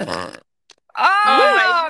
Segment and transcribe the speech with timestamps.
[0.00, 1.88] Ah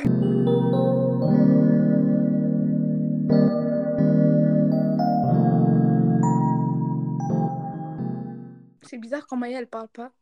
[8.82, 10.12] C'est bizarre quand Maya elle parle pas.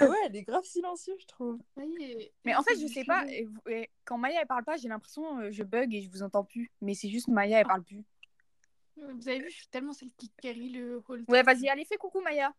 [0.00, 1.58] ouais, elle est grave silencieuse, je trouve.
[2.44, 4.88] Mais en fait, je sais pas, et vous- et quand Maya elle parle pas, j'ai
[4.88, 6.72] l'impression euh, je bug et je vous entends plus.
[6.80, 8.02] Mais c'est juste Maya elle parle plus.
[8.96, 11.24] Vous avez vu, je suis tellement celle qui carry le hall.
[11.28, 12.52] Ouais, vas-y, allez, fais coucou Maya.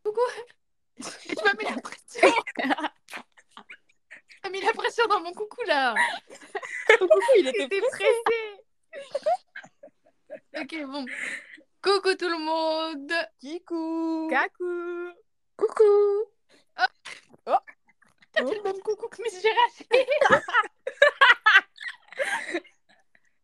[0.96, 2.30] Tu m'as mis la pression.
[4.48, 5.94] As mis la pression dans mon coucou là.
[6.98, 8.62] Coucou, il était T'es pressée.
[10.58, 11.06] Ok, bon.
[11.82, 13.12] Coucou tout le monde.
[13.42, 15.12] Kikou Kakou.
[15.58, 16.32] Coucou
[17.44, 19.70] T'as fait le même coucou que Miss Gérard.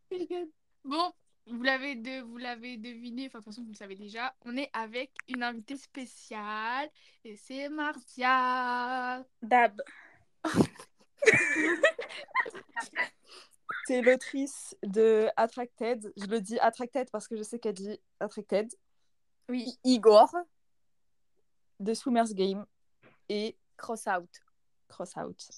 [0.85, 1.12] bon,
[1.48, 4.55] vous l'avez de, vous l'avez deviné, enfin de toute façon vous le savez déjà, on
[4.55, 6.90] est avec une invitée spéciale
[7.26, 9.26] et c'est Marcia.
[9.41, 9.82] Dab.
[13.86, 16.13] C'est l'autrice de Attracted.
[16.16, 18.71] Je le dis Attracted parce que je sais qu'elle dit Attracted.
[19.49, 20.34] Oui, Igor.
[21.79, 22.66] De Swimmer's Game
[23.27, 24.29] et Cross out.
[24.88, 25.49] Cross Out.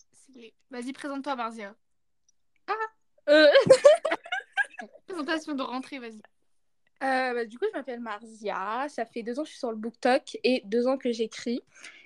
[0.72, 1.76] Vas-y, présente-toi Marcia.
[3.30, 3.48] Euh,
[5.08, 6.22] Présentation de rentrée, vas-y.
[7.04, 8.88] euh, bah, du coup, je m'appelle Marzia.
[8.90, 11.62] Ça fait deux ans que je suis sur le BookTok et deux ans que j'écris.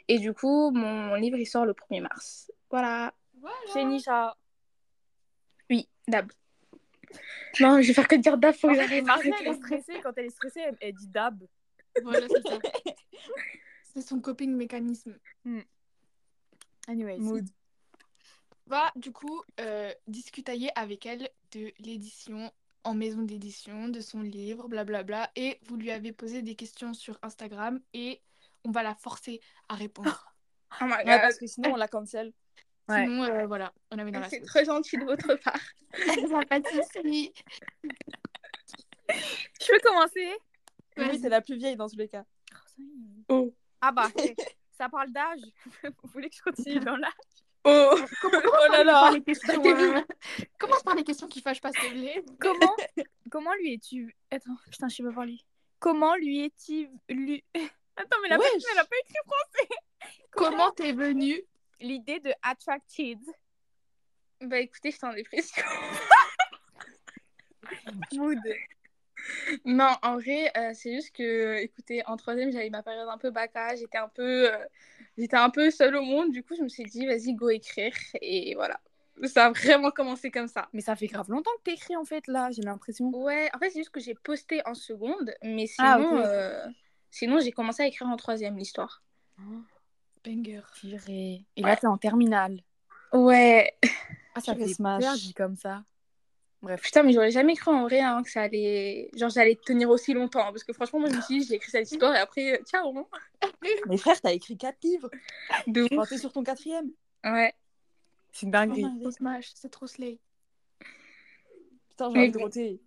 [0.07, 2.51] Et du coup, mon livre il sort le 1er mars.
[2.71, 3.13] Voilà.
[3.39, 3.55] Voilà.
[3.73, 4.35] Chez Nisha.
[5.69, 6.31] Oui, Dab.
[7.59, 9.05] Non, je vais faire que dire Dab, faut que j'arrête.
[9.39, 9.99] Elle est stressée.
[10.01, 11.43] Quand elle est stressée, elle, elle dit dab.
[12.03, 12.59] Voilà, c'est ça.
[13.93, 15.17] C'est son coping mécanisme.
[16.87, 17.17] Anyway.
[17.17, 17.47] Mood.
[18.67, 22.51] va du coup euh, discutailler avec elle de l'édition
[22.83, 25.31] en maison d'édition, de son livre, blablabla.
[25.35, 28.21] Et vous lui avez posé des questions sur Instagram et
[28.63, 30.25] on va la forcer à répondre.
[30.81, 31.21] Oh my Ouais, God.
[31.21, 32.31] parce que sinon on la cancel.
[32.89, 33.05] Ouais.
[33.05, 35.59] Sinon, euh, voilà, on avait dans la C'est très gentil de votre part.
[35.93, 37.31] Ça pas de souci.
[39.09, 40.31] Je peux commencer?
[40.97, 42.25] Oui, c'est la plus vieille dans tous les cas.
[43.27, 43.53] Oh.
[43.81, 44.09] Ah bah,
[44.77, 45.39] ça parle d'âge.
[45.83, 47.11] Vous voulez que je continue dans l'âge?
[47.63, 47.91] Oh.
[48.23, 48.29] Oh
[48.71, 50.01] là Par là les questions, euh,
[50.83, 52.23] par les questions qui fâchent pas, plaît?
[52.39, 52.75] Comment,
[53.29, 55.37] comment lui es-tu Attends, putain, je sais pas parler.
[55.79, 57.43] Comment lui es-tu lui...
[57.55, 59.69] Attends, mais la personne, elle a pas écrit français.
[60.31, 61.43] Comment t'es venue
[61.81, 63.19] L'idée de Attracted.
[64.41, 65.63] Bah écoutez, je suis en dépression.
[68.13, 68.39] Mood.
[69.65, 73.31] Non, en vrai, euh, c'est juste que, écoutez, en troisième, j'avais ma période un peu
[73.31, 74.57] baca, j'étais un peu, euh,
[75.17, 76.31] j'étais un peu seule au monde.
[76.31, 77.93] Du coup, je me suis dit, vas-y, go écrire.
[78.21, 78.79] Et voilà.
[79.25, 80.69] Ça a vraiment commencé comme ça.
[80.71, 83.09] Mais ça fait grave longtemps que t'écris en fait là, j'ai l'impression.
[83.09, 86.25] Ouais, en fait, c'est juste que j'ai posté en seconde, mais sinon, Ah, ok.
[86.25, 86.65] euh,
[87.11, 89.03] sinon j'ai commencé à écrire en troisième l'histoire.
[90.25, 90.61] Banger.
[90.75, 91.45] Purée.
[91.55, 92.61] Et là, t'es en terminale.
[93.13, 93.73] Ouais.
[94.35, 95.03] Ah, ça fait smash.
[95.03, 95.83] peur dit comme ça.
[96.61, 96.81] Bref.
[96.81, 100.13] Putain, mais j'aurais jamais cru en vrai hein, que ça allait, genre, j'allais tenir aussi
[100.13, 100.51] longtemps.
[100.51, 102.63] parce que franchement, moi, je me suis dit, j'ai écrit cette histoire et après, euh,
[102.63, 102.97] ciao.
[102.97, 103.05] hein.
[103.87, 105.09] Mais frère, t'as écrit quatre livres.
[105.67, 105.89] De ouf.
[105.97, 106.91] Enfin, sur ton quatrième.
[107.23, 107.53] Ouais.
[108.31, 108.85] C'est une dinguerie.
[109.01, 110.19] Trop smash, c'est trop slay.
[111.89, 112.43] Putain, j'ai envie de bon.
[112.43, 112.81] roter.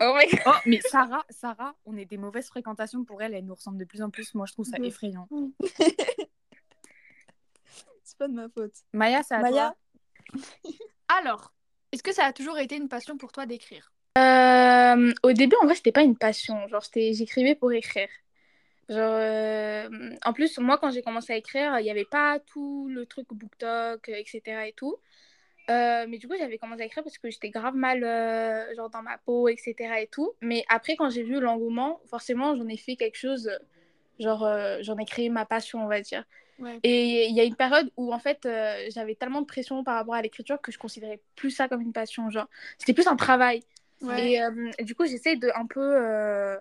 [0.00, 0.40] Oh my god.
[0.46, 3.34] Oh, mais Sarah, Sarah, on est des mauvaises fréquentations pour elle.
[3.34, 4.34] Elle nous ressemble de plus en plus.
[4.34, 5.28] Moi, je trouve ça effrayant.
[8.16, 8.72] C'est pas de ma faute.
[8.94, 9.74] Maya, c'est à Maya
[10.32, 10.42] toi.
[11.20, 11.52] Alors,
[11.92, 13.92] est-ce que ça a toujours été une passion pour toi d'écrire?
[14.16, 16.66] Euh, au début, en vrai, c'était pas une passion.
[16.68, 18.08] Genre, j'écrivais pour écrire.
[18.88, 22.88] Genre, euh, en plus, moi, quand j'ai commencé à écrire, il n'y avait pas tout
[22.88, 24.66] le truc BookTok, euh, etc.
[24.66, 24.96] et tout.
[25.68, 28.88] Euh, mais du coup, j'avais commencé à écrire parce que j'étais grave mal, euh, genre,
[28.88, 30.00] dans ma peau, etc.
[30.00, 30.32] et tout.
[30.40, 33.50] Mais après, quand j'ai vu l'engouement, forcément, j'en ai fait quelque chose,
[34.18, 36.24] genre, euh, j'en ai créé ma passion, on va dire.
[36.58, 36.78] Ouais.
[36.82, 39.96] Et il y a une période où, en fait, euh, j'avais tellement de pression par
[39.96, 42.30] rapport à l'écriture que je considérais plus ça comme une passion.
[42.30, 43.62] Genre, c'était plus un travail.
[44.00, 44.32] Ouais.
[44.32, 46.58] Et euh, du coup, j'essaie de un peu, euh,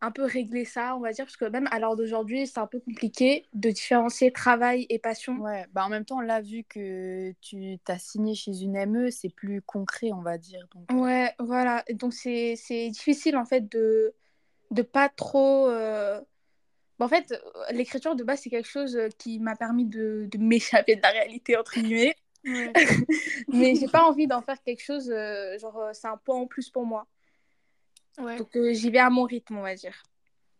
[0.00, 2.66] un peu régler ça, on va dire, parce que même à l'heure d'aujourd'hui, c'est un
[2.66, 5.36] peu compliqué de différencier travail et passion.
[5.38, 9.28] Ouais, bah en même temps, là, vu que tu t'as signé chez une ME, c'est
[9.28, 10.66] plus concret, on va dire.
[10.74, 11.84] Donc, Ouais, voilà.
[11.94, 14.14] Donc, c'est c'est difficile, en fait, de
[14.70, 15.68] de pas trop...
[16.98, 20.28] bon, en fait, euh, l'écriture, de base, c'est quelque chose euh, qui m'a permis de,
[20.30, 22.16] de m'échapper de la réalité, entre guillemets.
[22.44, 22.72] Ouais.
[23.48, 26.70] Mais j'ai pas envie d'en faire quelque chose, euh, genre, c'est un point en plus
[26.70, 27.06] pour moi.
[28.18, 28.36] Ouais.
[28.36, 30.02] Donc, euh, j'y vais à mon rythme, on va dire.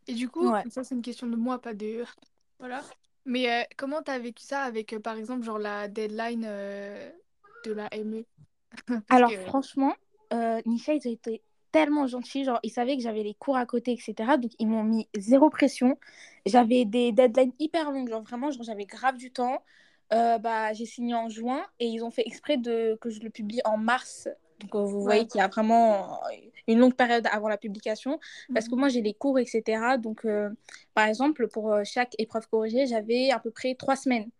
[0.06, 0.62] Et du coup, Ouais.
[0.70, 2.04] ça c'est une question de moi, pas de...
[2.58, 2.82] Voilà.
[3.24, 8.24] Mais euh, comment t'as vécu ça avec, par exemple, genre la deadline de la ME
[8.86, 9.94] Parce Alors, que- franchement,
[10.66, 12.44] Nisha, ils ont été tellement gentils.
[12.44, 14.36] Genre, ils savaient que j'avais les cours à côté, etc.
[14.38, 15.98] Donc, ils m'ont mis zéro pression.
[16.46, 18.08] J'avais des deadlines hyper longues.
[18.08, 19.62] Genre, vraiment, genre, j'avais grave du temps.
[20.12, 23.30] euh, bah, j'ai signé en juin et ils ont fait exprès de, que je le
[23.30, 24.28] publie en mars.
[24.60, 26.20] Donc, euh, vous voyez qu'il y a vraiment
[26.66, 28.18] une longue période avant la publication.
[28.54, 28.80] Parce que Mhm.
[28.80, 29.98] moi, j'ai les cours, etc.
[29.98, 30.50] Donc, euh,
[30.94, 34.30] par exemple, pour chaque épreuve corrigée, j'avais à peu près trois semaines.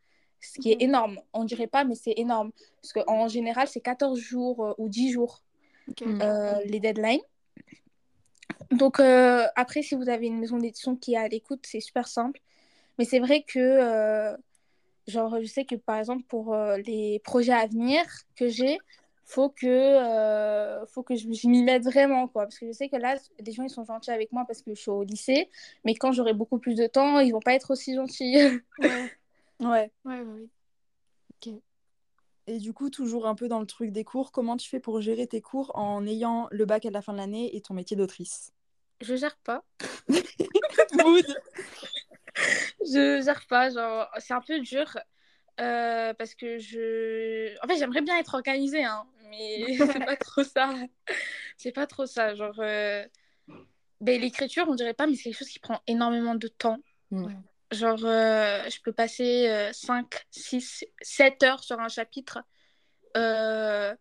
[0.41, 0.83] Ce qui est Ok.
[0.83, 1.21] énorme.
[1.33, 2.53] On dirait pas, mais c'est énorme.
[2.83, 5.43] Parce qu'en général, c'est 14 jours euh, ou 10 jours
[5.89, 6.03] Ok.
[6.07, 6.23] Mm.
[6.23, 7.21] euh, les deadlines.
[8.71, 12.07] Donc, euh, après, si vous avez une maison d'édition qui est à l'écoute, c'est super
[12.09, 12.41] simple.
[12.99, 14.37] Mais c'est vrai que, euh,
[15.07, 18.03] genre, je sais que par exemple, pour euh, les projets à venir
[18.37, 18.79] que j'ai,
[19.25, 22.45] faut que, euh, faut que je, je m'y mette vraiment, quoi.
[22.45, 24.75] Parce que je sais que là, les gens, ils sont gentils avec moi parce que
[24.75, 25.49] je suis au lycée.
[25.85, 28.37] Mais quand j'aurai beaucoup plus de temps, ils vont pas être aussi gentils.
[28.81, 29.11] Ouais,
[29.61, 29.91] Ouais.
[30.05, 30.49] ouais, ouais.
[31.47, 31.63] ouais.
[32.49, 35.01] Et du coup, toujours un peu dans le truc des cours, comment tu fais pour
[35.03, 37.97] gérer tes cours en ayant le bac à la fin de l'année et ton métier
[37.97, 38.53] d'autrice?
[39.01, 39.65] Je gère pas.
[42.81, 44.97] Je gère pas, genre, c'est un peu dur.
[45.61, 47.57] euh, parce que je.
[47.65, 50.73] En fait, j'aimerais bien être organisée, hein, mais c'est pas trop ça.
[51.57, 52.35] C'est pas trop ça.
[52.35, 53.07] Genre, euh,
[54.01, 56.79] ben, l'écriture, on dirait pas, mais c'est quelque chose qui prend énormément de temps.
[57.11, 57.25] Mm.
[57.25, 57.33] Ouais.
[57.71, 62.39] Genre, euh, je peux passer euh, 5, 6, 7 heures sur un chapitre.
[63.17, 63.95] Euh,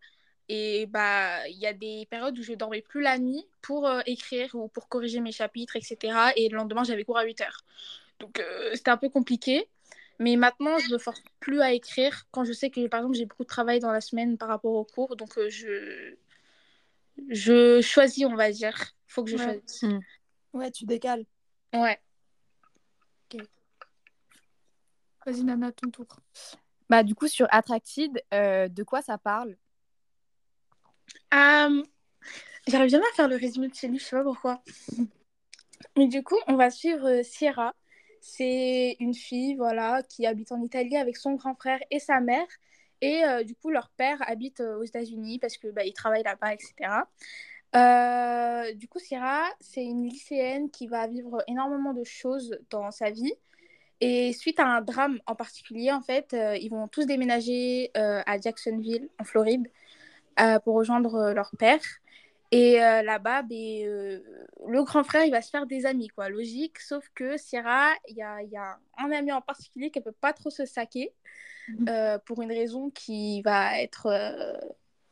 [0.48, 4.00] et bah, il y a des périodes où je dormais plus la nuit pour euh,
[4.06, 6.32] écrire ou pour corriger mes chapitres, etc.
[6.36, 7.64] Et le lendemain, j'avais cours à 8 heures.
[8.20, 8.42] Donc,
[8.74, 9.68] c'était un peu compliqué.
[10.18, 13.26] Mais maintenant, je me force plus à écrire quand je sais que, par exemple, j'ai
[13.26, 15.14] beaucoup de travail dans la semaine par rapport aux cours.
[15.14, 16.14] Donc, je...
[17.28, 18.76] je choisis, on va dire.
[19.06, 19.44] faut que je Ouais.
[19.44, 19.84] choisisse.
[20.52, 21.24] Ouais, tu décales.
[21.74, 22.00] Ouais.
[25.28, 26.06] Vas-y, Nana, ton tour.
[26.88, 29.58] Bah, du coup, sur Attracted, euh, de quoi ça parle?
[31.34, 31.82] Euh,
[32.66, 34.62] J'arrive jamais à faire le résumé de chez lui, je sais pas pourquoi.
[35.98, 37.74] Mais du coup, on va suivre euh, Sierra.
[38.22, 42.46] C'est une fille, voilà, qui habite en Italie avec son grand frère et sa mère.
[43.02, 46.22] Et euh, du coup, leur père habite euh, aux États-Unis parce que bah, il travaille
[46.22, 47.06] là-bas, etc.
[47.76, 53.10] Euh, du coup, Sierra, c'est une lycéenne qui va vivre énormément de choses dans sa
[53.10, 53.34] vie.
[54.00, 58.22] Et suite à un drame en particulier, en fait, euh, ils vont tous déménager euh,
[58.26, 59.68] à Jacksonville, en Floride,
[60.40, 61.80] euh, pour rejoindre leur père.
[62.50, 64.22] Et là-bas, ben,
[64.66, 66.78] le grand frère, il va se faire des amis, quoi, logique.
[66.78, 70.04] Sauf que Sierra, il y a, il y a un ami en particulier qui ne
[70.04, 71.12] peut pas trop se saquer
[71.68, 72.18] Mhm.
[72.24, 74.06] pour une raison qui va être...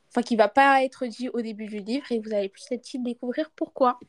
[0.09, 2.79] Enfin, qui va pas être dit au début du livre et vous allez petit à
[2.79, 4.01] petit découvrir pourquoi.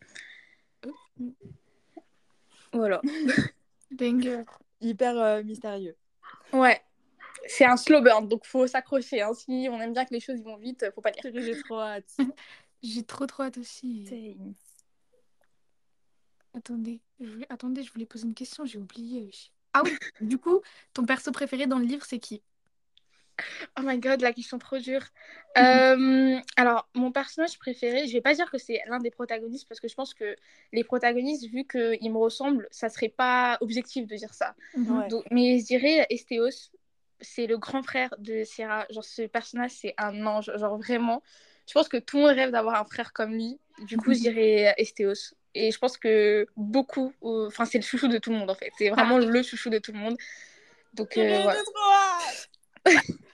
[2.72, 3.02] Voilà.
[3.92, 4.44] Banger.
[4.82, 5.96] Hyper euh, mystérieux.
[6.54, 6.82] Ouais.
[7.48, 9.22] C'est un slow burn, donc faut s'accrocher.
[9.22, 9.34] hein.
[9.34, 11.24] Si on aime bien que les choses vont vite, faut pas lire.
[11.34, 12.18] J'ai trop hâte.
[12.84, 14.06] J'ai trop trop hâte aussi.
[16.54, 17.46] Attendez, je voulais...
[17.50, 19.32] Attendez, je voulais poser une question, j'ai oublié.
[19.74, 20.62] Ah oui, du coup,
[20.94, 22.42] ton perso préféré dans le livre, c'est qui?
[23.80, 25.04] Oh my god, la question trop dure.
[25.58, 29.80] Euh, alors, mon personnage préféré, je vais pas dire que c'est l'un des protagonistes parce
[29.80, 30.36] que je pense que
[30.72, 34.54] les protagonistes, vu qu'ils me ressemblent, ça serait pas objectif de dire ça.
[34.76, 35.08] Ouais.
[35.08, 36.70] Donc, mais je dirais Estéos,
[37.22, 38.86] c'est le grand frère de Sierra.
[38.92, 40.52] Genre, ce personnage, c'est un ange.
[40.58, 41.24] Genre, vraiment,
[41.68, 43.60] je pense que tout le monde rêve d'avoir un frère comme lui.
[43.80, 45.34] Du coup, je dirais Estéos.
[45.56, 48.56] Et je pense que beaucoup, euh, enfin, c'est le chouchou de tout le monde en
[48.56, 48.72] fait.
[48.78, 50.18] C'est vraiment le chouchou de tout le monde.
[50.94, 51.66] Donc, euh, hâte.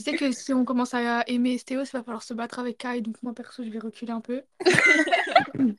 [0.00, 2.78] Je sais que si on commence à aimer Estéos, il va falloir se battre avec
[2.78, 4.42] Kai, donc moi perso, je vais reculer un peu.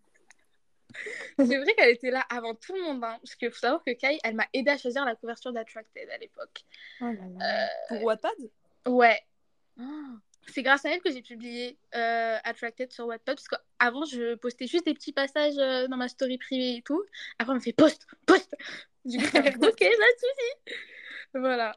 [1.38, 3.92] C'est vrai qu'elle était là avant tout le monde, hein, parce qu'il faut savoir que
[3.92, 6.62] Kai, elle m'a aidé à choisir la couverture d'Attracted à l'époque.
[7.02, 7.70] Oh là là.
[7.88, 8.36] Pour Wattpad?
[8.88, 9.20] Ouais,
[10.48, 14.68] c'est grâce à elle que j'ai publié euh, Attracted sur Wattpad, parce qu'avant, je postais
[14.68, 17.02] juste des petits passages euh, dans ma story privée et tout.
[17.40, 18.56] Après, on me fait post, post.
[19.06, 20.76] Du coup, ok, ça suffit.
[21.34, 21.76] Voilà.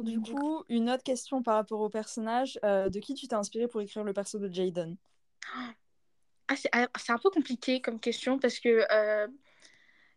[0.00, 2.58] Du coup, une autre question par rapport au personnage.
[2.64, 4.96] euh, de qui tu t'es inspiré pour écrire le perso de Jaden?
[6.48, 9.26] Ah, c'est ah, un peu compliqué comme question parce que euh,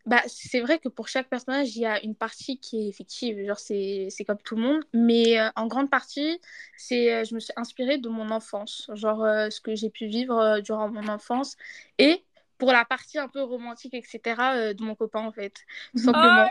[0.06, 3.46] bah, c'est vrai que pour chaque personnage, il y a une partie qui est fictive,
[3.46, 6.40] genre c'est c'est comme tout le monde, mais euh, en grande partie,
[6.78, 10.90] c'est je me suis inspirée de mon enfance, genre ce que j'ai pu vivre durant
[10.90, 11.58] mon enfance
[11.98, 12.24] et
[12.60, 16.44] pour la partie un peu romantique, etc., euh, de mon copain en fait, tout simplement.
[16.44, 16.50] Euh,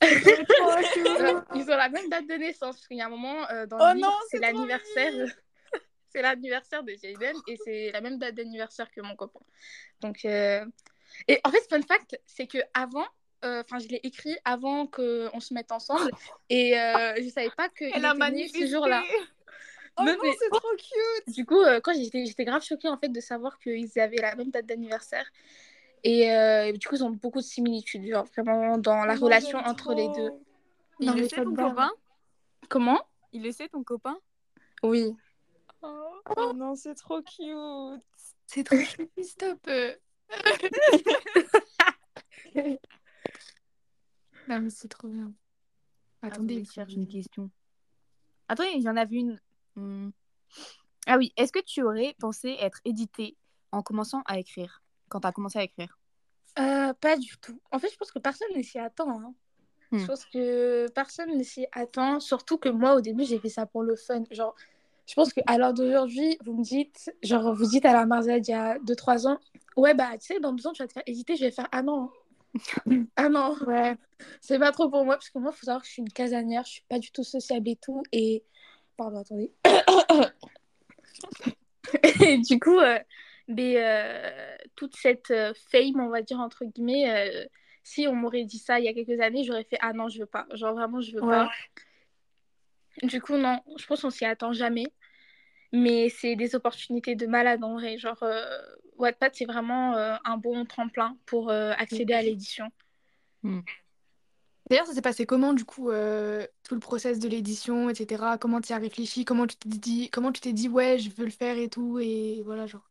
[1.54, 3.76] Ils ont la même date de naissance, parce qu'il y a un moment euh, dans
[3.78, 5.12] Oh le livre, c'est l'anniversaire.
[6.08, 9.40] c'est l'anniversaire de Jaden et c'est la même date d'anniversaire que mon copain.
[10.00, 10.64] Donc, euh,
[11.26, 13.06] et en fait, fun fact, c'est que avant,
[13.42, 16.10] enfin, je l'ai écrit avant qu'on se mette ensemble
[16.50, 19.02] et je savais pas que il Elle a était né ce jour-là.
[19.98, 22.88] Oh Non, non, mais- c'est trop cute Du coup, euh, quand j'étais, j'étais grave choquée
[22.88, 25.26] en fait de savoir qu'ils avaient la même date d'anniversaire.
[26.04, 29.58] Et euh, du coup, ils ont beaucoup de similitudes, genre vraiment dans la Oh relation
[29.58, 30.32] entre les deux.
[31.00, 31.90] Il Non, le sait ton copain?
[32.68, 33.00] Comment?
[33.32, 34.18] Il le sait ton copain?
[34.82, 35.14] Oui.
[35.82, 38.02] Oh non, c'est trop cute.
[38.46, 39.58] C'est trop choupi, stop.
[39.68, 39.94] euh.
[44.48, 45.32] non, mais c'est trop bien.
[46.22, 47.50] Attendez, je cherche une question.
[48.48, 49.40] Attendez, il y en avait une.
[49.76, 50.10] Hmm.
[51.06, 53.36] Ah oui, est-ce que tu aurais pensé être édité
[53.72, 54.82] en commençant à écrire?
[55.08, 55.98] Quand tu as commencé à écrire?
[56.58, 57.60] Euh, pas du tout.
[57.70, 59.10] En fait, je pense que personne ne s'y attend.
[59.20, 59.34] hein.
[59.90, 59.98] Hmm.
[59.98, 62.20] Je pense que personne ne s'y attend.
[62.20, 64.22] Surtout que moi, au début, j'ai fait ça pour le fun.
[64.30, 64.54] Genre,
[65.06, 68.50] je pense qu'à l'heure d'aujourd'hui, vous me dites, genre, vous dites à la Marzade il
[68.52, 69.38] y a 2-3 ans,
[69.76, 71.36] ouais, bah, tu sais, dans 2 ans, tu vas te faire hésiter.
[71.36, 72.10] Je vais faire, ah non.
[73.16, 73.56] ah non.
[73.66, 73.96] Ouais.
[74.40, 76.12] C'est pas trop pour moi, parce que moi, il faut savoir que je suis une
[76.12, 78.02] casanière, je suis pas du tout sociable et tout.
[78.12, 78.44] Et.
[78.96, 79.52] Pardon, attendez.
[82.26, 82.98] et du coup, euh,
[83.48, 87.48] mais, euh, toute cette euh, fame, on va dire, entre guillemets,
[87.82, 90.20] si on m'aurait dit ça il y a quelques années, j'aurais fait Ah non, je
[90.20, 90.46] veux pas.
[90.54, 91.28] Genre vraiment, je veux Ouais.
[91.28, 91.50] pas.
[93.02, 94.92] Du coup, non, je pense qu'on s'y attend jamais.
[95.74, 97.96] Mais c'est des opportunités de malade en vrai.
[97.96, 98.22] Genre,
[98.98, 102.68] Wattpad, c'est vraiment un bon tremplin pour accéder à l'édition.
[104.72, 108.38] D'ailleurs, ça s'est passé comment, du coup, euh, tout le process de l'édition, etc.
[108.40, 109.26] Comment tu y as réfléchi?
[109.26, 111.98] Comment tu t'es dit, comment tu t'es dit, ouais, je veux le faire et tout,
[111.98, 112.90] et voilà, genre.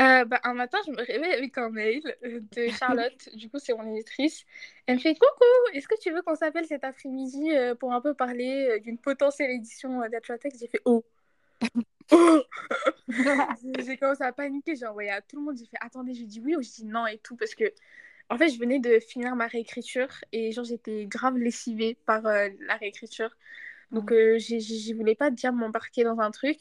[0.00, 3.58] Euh, bah, un matin, je me réveille avec un mail euh, de Charlotte, du coup,
[3.58, 4.44] c'est mon éditrice.
[4.86, 7.48] Elle me fait Coucou, est-ce que tu veux qu'on s'appelle cet après-midi
[7.80, 10.60] pour un peu parler d'une potentielle édition d'Atlantex?
[10.60, 11.04] J'ai fait Oh
[12.12, 12.42] Oh
[13.08, 16.24] J'ai- J'ai commencé à paniquer, j'ai envoyé à tout le monde, j'ai fait Attendez, je
[16.24, 17.64] dis oui ou je dis non et tout, parce que
[18.30, 22.48] en fait, je venais de finir ma réécriture et genre, j'étais grave lessivée par euh,
[22.60, 23.30] la réécriture.
[23.92, 26.58] Donc, euh, j'ai- j'ai- je voulais pas déjà m'embarquer dans un truc.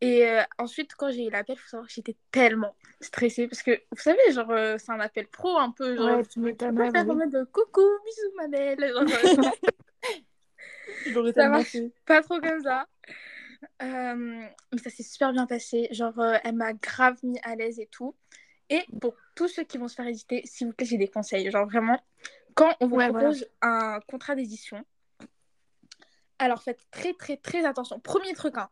[0.00, 3.62] Et euh, ensuite, quand j'ai eu l'appel, il faut savoir que j'étais tellement stressée parce
[3.62, 5.96] que, vous savez, genre, euh, c'est un appel pro un peu.
[5.96, 8.80] Genre, Ouais, tu m'étonnes, ouais, mode coucou, bisous, ma belle.
[8.80, 9.28] Genre, euh,
[11.34, 11.76] ça marche
[12.06, 12.86] pas trop comme ça.
[13.82, 14.14] Euh,
[14.72, 15.88] mais ça s'est super bien passé.
[15.92, 18.16] Genre, euh, elle m'a grave mis à l'aise et tout.
[18.70, 21.48] Et pour tous ceux qui vont se faire éditer, s'il vous plaît, j'ai des conseils.
[21.48, 22.00] Genre, vraiment,
[22.54, 23.28] quand on vous Ouais, voilà.
[23.28, 24.84] propose un contrat d'édition,
[26.40, 28.00] alors faites très, très, très attention.
[28.00, 28.68] Premier truc, hein,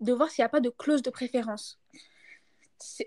[0.00, 1.80] de voir s'il n'y a pas de clause de préférence.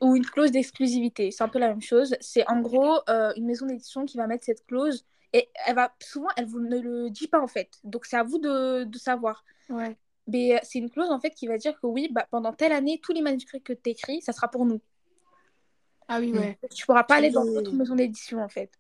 [0.02, 1.30] Ou une clause d'exclusivité.
[1.30, 2.16] C'est un peu la même chose.
[2.20, 5.06] C'est en gros euh, une maison d'édition qui va mettre cette clause.
[5.34, 7.70] Et elle va souvent, elle vous ne le dit pas en fait.
[7.84, 9.44] Donc c'est à vous de, de savoir.
[9.70, 9.96] Ouais.
[10.28, 12.72] Mais euh, c'est une clause en fait qui va dire que oui, bah, pendant telle
[12.72, 14.82] année, tous les manuscrits que tu écris, ça sera pour nous.
[16.08, 16.58] Ah oui, ouais.
[16.76, 18.72] Tu pourras pas aller dans d'autres maisons d'édition en fait.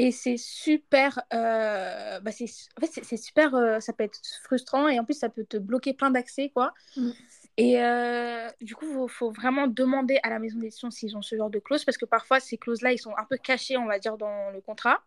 [0.00, 1.20] Et c'est super.
[1.34, 2.44] euh, bah, c'est,
[2.76, 3.54] en fait, c'est, super.
[3.56, 6.72] euh, ça peut être frustrant et en plus, ça peut te bloquer plein d'accès, quoi.
[6.96, 7.10] Mm.
[7.56, 11.22] Et euh, du coup, il faut, faut vraiment demander à la maison d'édition s'ils ont
[11.22, 13.86] ce genre de clause parce que parfois, ces clauses-là, ils sont un peu cachés, on
[13.86, 15.02] va dire, dans le contrat.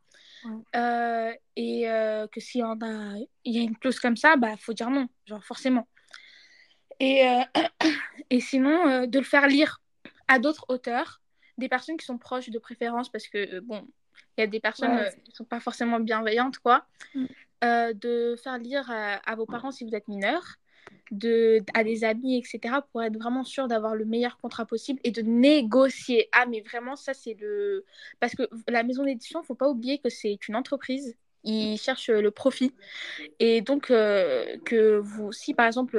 [1.56, 4.74] Et que s'il y en a, il y a une clause comme ça, bah, faut
[4.74, 5.88] dire non, genre forcément.
[7.00, 7.24] Et,
[8.30, 9.82] et sinon, de le faire lire
[10.28, 11.21] à d'autres auteurs,
[11.62, 13.82] des personnes qui sont proches de préférence, parce que, euh, bon,
[14.38, 15.08] il y a des personnes Ouais.
[15.08, 16.86] euh, qui ne sont pas forcément bienveillantes, quoi.
[17.16, 17.26] Mm.
[17.64, 20.42] Euh, de faire lire à, à vos parents si vous êtes mineur,
[21.12, 25.12] de, à des amis, etc., pour être vraiment sûr d'avoir le meilleur contrat possible et
[25.12, 26.28] de négocier.
[26.32, 27.86] Ah, mais vraiment, ça, c'est le.
[28.20, 31.16] Parce que la maison d'édition, faut pas oublier que c'est une entreprise.
[31.44, 32.74] Ils cherchent le profit.
[33.40, 35.96] Et donc, euh, que vous, si par exemple,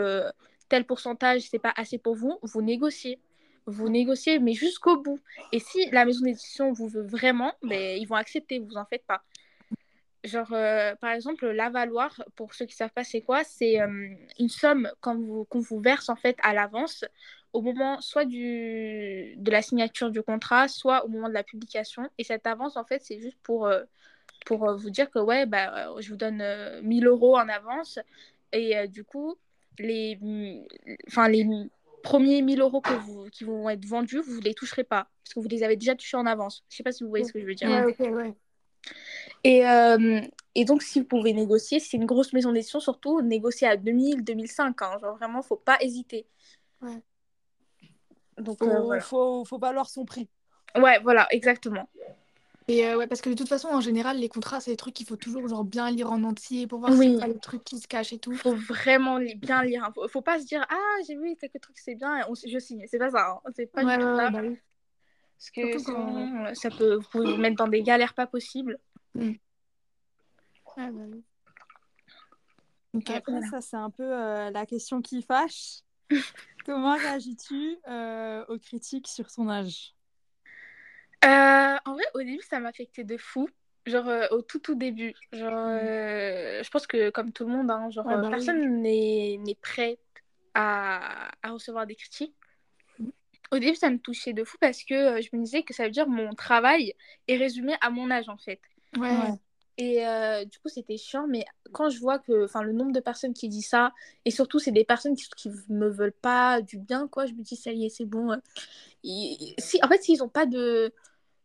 [0.68, 3.18] tel pourcentage, c'est pas assez pour vous, vous négociez.
[3.66, 5.20] Vous négociez, mais jusqu'au bout.
[5.52, 9.04] Et si la maison d'édition vous veut vraiment, ben, ils vont accepter, vous en faites
[9.06, 9.22] pas.
[10.24, 14.48] Genre, euh, par exemple, l'avaloir, pour ceux qui savent pas c'est quoi, c'est euh, une
[14.48, 17.04] somme qu'on vous, qu'on vous verse en fait à l'avance
[17.52, 22.08] au moment soit du, de la signature du contrat, soit au moment de la publication.
[22.18, 23.82] Et cette avance, en fait, c'est juste pour, euh,
[24.46, 27.98] pour vous dire que ouais, bah, je vous donne euh, 1000 euros en avance.
[28.52, 29.36] Et du coup,
[29.78, 30.18] les,
[31.08, 31.46] enfin, les
[32.02, 35.08] premiers 1000 euros que vous, qui vont être vendus, vous ne les toucherez pas.
[35.24, 36.64] Parce que vous les avez déjà touchés en avance.
[36.68, 37.68] Je sais pas si vous voyez ce que je veux dire.
[37.68, 38.34] Ouais, ok, ouais.
[39.44, 40.20] Et, euh,
[40.54, 43.76] et donc, si vous pouvez négocier, si c'est une grosse maison d'édition, surtout, négocier à
[43.76, 44.82] 2000, 2005.
[44.82, 46.26] Hein, genre, vraiment, faut pas hésiter.
[46.80, 47.02] Ouais.
[48.38, 49.00] Donc, Faut, euh, voilà.
[49.02, 50.28] faut, faut valoir son prix.
[50.76, 51.88] Ouais, voilà, exactement.
[52.68, 54.94] Et euh, ouais, parce que de toute façon, en général, les contrats, c'est des trucs
[54.94, 56.98] qu'il faut toujours genre bien lire en entier pour voir Oui.
[56.98, 58.34] s'il y a pas les trucs qui se cachent et tout.
[58.34, 59.84] faut vraiment li- bien lire.
[59.84, 59.92] hein.
[59.94, 62.84] Faut, faut pas se dire, ah, j'ai vu quelques trucs, c'est bien, on, je signe.
[62.88, 63.40] C'est pas ça.
[63.44, 63.50] hein.
[63.56, 64.30] C'est pas Ouais, du tout ouais, ça.
[64.30, 64.58] bah oui.
[65.38, 68.78] Parce que quand- ça peut, vous mettre dans des galères pas possibles.
[69.14, 69.22] Bah
[70.76, 71.24] oui.
[72.94, 73.10] Ok.
[73.10, 73.46] Après, voilà.
[73.48, 75.80] ça, c'est un peu euh, la question qui fâche.
[76.66, 79.94] Comment réagis-tu euh, aux critiques sur ton âge?
[81.24, 83.48] Euh, en vrai, au début, ça m'affectait de fou.
[83.84, 85.14] Genre euh, au tout tout début.
[85.32, 88.30] Genre, euh, je pense que comme tout le monde, hein, genre, Ouais, euh, bah oui.
[88.30, 89.98] personne n'est n'est prêt
[90.54, 92.34] à, à recevoir des critiques.
[93.50, 95.84] Au début, ça me touchait de fou parce que euh, je me disais que ça
[95.84, 96.94] veut dire mon travail
[97.28, 98.60] est résumé à mon âge en fait.
[98.96, 99.10] Ouais.
[99.10, 99.34] Ouais.
[99.78, 103.00] Et euh, du coup, c'était chiant, mais quand je vois que enfin, le nombre de
[103.00, 103.92] personnes qui disent ça,
[104.24, 107.42] et surtout, c'est des personnes qui, qui me veulent pas du bien, quoi, je me
[107.42, 108.38] dis, ça y est, c'est bon.
[109.02, 110.92] si, en fait, s'ils ont pas de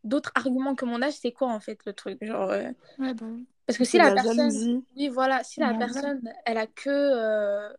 [0.07, 3.25] d'autres arguments que mon âge, c'est quoi en fait le truc Genre, euh, Ouais, bah.
[3.65, 4.83] Parce que si la la personne.
[4.95, 5.77] Oui, voilà, si la Ouais.
[5.77, 7.69] personne, elle a que, euh,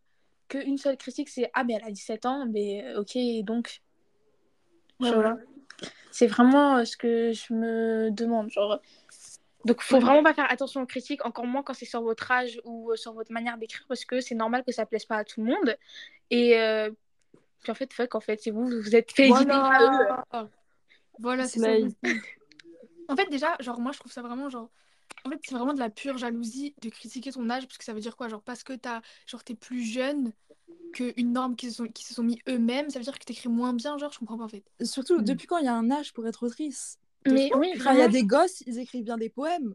[0.49, 3.80] que une seule critique, c'est Ah, mais elle a 17 ans, mais euh, ok, donc.
[5.00, 5.37] Voilà.
[6.11, 8.50] C'est vraiment ce que je me demande.
[8.50, 8.80] Genre.
[9.64, 12.61] Donc, faut vraiment pas faire attention aux critiques, encore moins quand c'est sur votre âge
[12.64, 15.40] ou sur votre manière d'écrire, parce que c'est normal que ça plaise pas à tout
[15.40, 15.76] le monde.
[16.30, 16.90] Et euh,
[17.62, 19.28] puis en fait, fuck, en fait, c'est vous, vous êtes fait.
[19.28, 20.25] Voilà.
[21.21, 21.73] Voilà, c'est ça.
[23.09, 24.71] En fait, déjà, genre, moi, je trouve ça vraiment, genre...
[25.25, 27.93] En fait, c'est vraiment de la pure jalousie de critiquer ton âge, parce que ça
[27.95, 28.29] veut dire quoi?
[28.29, 29.01] Genre, parce que t'as...
[29.27, 30.33] genre, t'es plus jeune
[30.93, 33.49] qu'une norme qui se sont, qui se sont mis eux-mêmes, ça veut dire que t'écris
[33.49, 34.65] moins bien, genre, je comprends pas, en fait.
[34.83, 35.25] Surtout, Mm.
[35.25, 36.99] depuis quand il y a un âge pour être autrice?
[37.27, 39.75] Mais oui, il y a des gosses, ils écrivent bien des poèmes.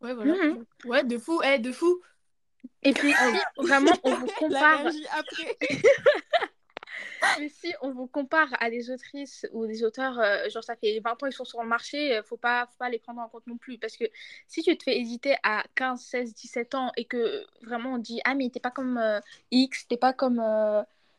[0.00, 0.34] Ouais, voilà.
[0.34, 0.64] Mhm.
[0.86, 2.00] Ouais, de fou, eh, de fou.
[2.82, 4.86] Et puis, si vraiment, on vous La compare.
[5.12, 5.58] après.
[7.36, 11.00] Mais si on vous compare à des autrices ou des auteurs, euh, genre ça fait
[11.00, 13.28] 20 ans ils sont sur le marché, euh, faut pas, faut pas les prendre en
[13.28, 13.78] compte non plus.
[13.78, 14.04] Parce que
[14.48, 18.20] si tu te fais éditer à 15, 16, 17 ans et que vraiment on dit
[18.24, 20.42] Ah, mais t'es pas comme euh, X, t'es pas comme,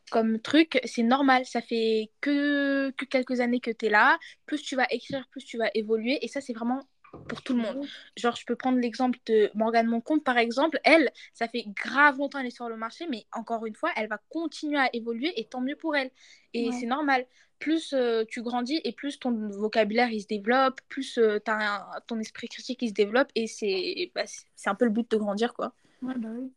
[0.09, 1.45] comme truc, c'est normal.
[1.45, 4.19] Ça fait que, que quelques années que t'es là.
[4.45, 6.23] Plus tu vas écrire, plus tu vas évoluer.
[6.23, 6.83] Et ça, c'est vraiment
[7.27, 7.85] pour tout le monde.
[8.17, 10.79] Genre, je peux prendre l'exemple de Morgane Moncombe, par exemple.
[10.83, 14.07] Elle, ça fait grave longtemps qu'elle est sur le marché, mais encore une fois, elle
[14.07, 16.11] va continuer à évoluer et tant mieux pour elle.
[16.53, 16.71] Et Ouais.
[16.79, 17.25] c'est normal.
[17.59, 22.19] Plus euh, tu grandis et plus ton vocabulaire il se développe, plus euh, un- ton
[22.19, 24.23] esprit critique il se développe et c'est bah,
[24.65, 25.73] un peu le but de grandir quoi.
[26.01, 26.51] Ouais, bah oui.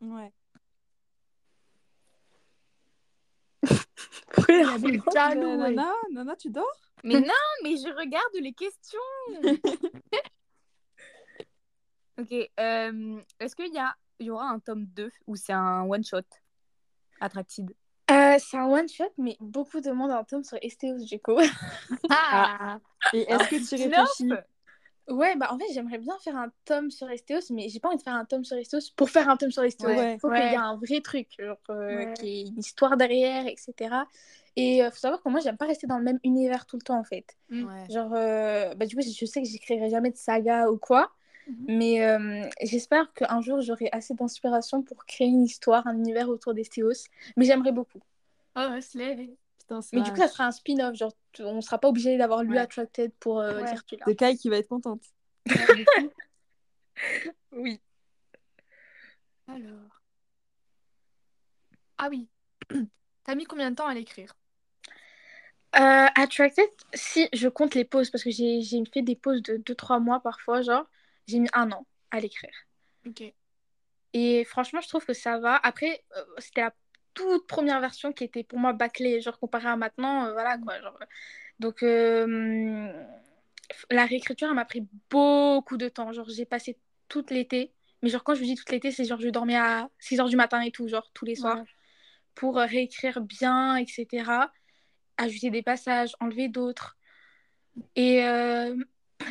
[0.00, 0.32] Ouais.
[4.48, 5.74] Il y a des jaloux, ouais.
[5.74, 6.80] Nana, Nana, tu dors?
[7.04, 8.98] Mais non, mais je regarde les questions.
[12.18, 12.50] ok.
[12.60, 13.94] euh, Est-ce qu'il y, a...
[14.18, 16.20] il y aura un tome 2 ou c'est un one-shot
[17.20, 17.70] Attracted
[18.10, 21.38] Euh, c'est un one shot, mais beaucoup demandent un tome sur Estéos coup.
[22.10, 22.78] Ah.
[23.12, 24.32] Et est-ce que tu réfléchis?
[25.06, 27.98] Ouais, bah en fait, j'aimerais bien faire un tome sur Estéos, mais j'ai pas envie
[27.98, 29.90] de faire un tome sur Estéos pour faire un tome sur Estéos.
[29.90, 30.18] Il Ouais.
[30.18, 32.14] faut qu'il y ait un vrai truc, genre, euh, Ouais.
[32.14, 33.94] qu'il y ait une histoire derrière, etc.
[34.56, 36.82] Et euh, faut savoir que moi, j'aime pas rester dans le même univers tout le
[36.82, 37.36] temps, en fait.
[37.50, 37.86] Ouais.
[37.90, 41.10] Genre, euh, bah du coup, je sais que j'écrirai jamais de saga ou quoi,
[41.46, 41.64] Mhm.
[41.68, 46.54] mais euh, j'espère qu'un jour, j'aurai assez d'inspiration pour créer une histoire, un univers autour
[46.54, 47.08] d'Estéos.
[47.36, 48.00] Mais j'aimerais beaucoup.
[48.56, 48.68] Oh.
[49.58, 52.42] Putain, c'est Mais du coup, ça sera un spin-off, genre, on sera pas obligé d'avoir
[52.44, 52.58] lu Ouais.
[52.58, 53.70] Attracted pour euh, Ouais.
[53.70, 54.04] dire tu l'as.
[54.06, 55.02] c'est Kai qui va être contente.
[57.52, 57.80] Oui.
[59.48, 60.00] Alors.
[61.98, 62.28] Ah oui.
[63.24, 64.34] T'as mis combien de temps à l'écrire?
[65.76, 69.56] Euh, Attracted, si je compte les pauses, parce que j'ai j'ai fait des pauses de
[69.56, 70.88] 2-3 mois parfois, genre,
[71.26, 72.54] j'ai mis un an à l'écrire.
[73.06, 73.24] Ok.
[74.12, 75.56] Et franchement, je trouve que ça va.
[75.56, 76.74] Après, euh, c'était la
[77.14, 80.80] toute première version qui était pour moi bâclée, genre comparé à maintenant, euh, voilà quoi.
[80.80, 80.98] Genre.
[81.60, 81.82] Donc,
[83.90, 86.12] la réécriture, elle m'a pris beaucoup de temps.
[86.12, 87.72] Genre, j'ai passé toute l'été.
[88.02, 90.28] Mais genre, quand je vous dis toute l'été, c'est genre, je dormais à 6 heures
[90.28, 91.64] du matin et tout, genre, tous les soirs, Ouais.
[92.34, 94.52] pour réécrire bien, etc.
[95.16, 96.96] Ajouter des passages, enlever d'autres.
[97.96, 98.76] Et, euh,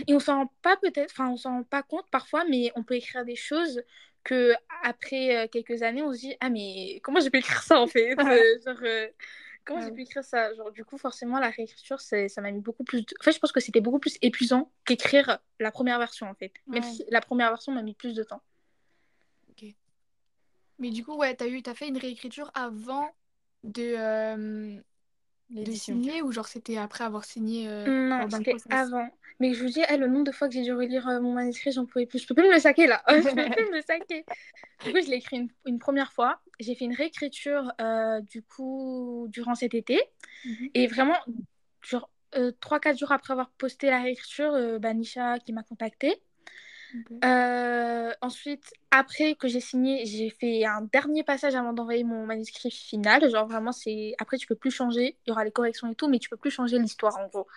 [0.07, 2.83] et on s'en rend pas peut-être, enfin, on s'en rend pas compte parfois, mais on
[2.83, 3.83] peut écrire des choses
[4.23, 7.79] que après euh, quelques années, on se dit ah mais comment j'ai pu écrire ça
[7.79, 8.17] en fait?
[8.17, 9.07] Euh, genre, euh,
[9.65, 10.53] comment j'ai pu écrire ça?
[10.55, 13.13] Genre du coup forcément la réécriture ça m'a mis beaucoup plus de...
[13.19, 16.53] en fait je pense que c'était beaucoup plus épuisant qu'écrire la première version en fait.
[16.67, 18.41] Même si la première version m'a mis plus de temps.
[20.79, 23.07] Mais du coup, ouais, t'as eu, t'as fait une réécriture avant
[23.63, 24.81] de, euh,
[25.53, 29.09] de signer ou genre c'était après avoir signé euh, non c'était avant.
[29.39, 31.33] Mais je vous dis eh, le nombre de fois que j'ai dû relire euh, mon
[31.33, 32.19] manuscrit j'en pouvais plus.
[32.19, 33.03] Je peux plus me le saquer là.
[33.09, 34.25] Je peux plus me le saquer.
[34.85, 36.39] Du coup je l'ai écrit une, une première fois.
[36.59, 40.01] J'ai fait une réécriture euh, du coup durant cet été.
[40.45, 40.69] Mhm.
[40.73, 41.17] Et vraiment,
[41.81, 46.21] genre, euh, 3-4 jours après avoir posté la réécriture, euh, bah, Nisha qui m'a contactée.
[47.23, 52.71] Euh, ensuite, après que j'ai signé, j'ai fait un dernier passage avant d'envoyer mon manuscrit
[52.71, 53.29] final.
[53.29, 54.15] Genre, vraiment, c'est.
[54.19, 55.17] Après, tu peux plus changer.
[55.25, 57.47] Il y aura les corrections et tout, mais tu peux plus changer l'histoire, en gros.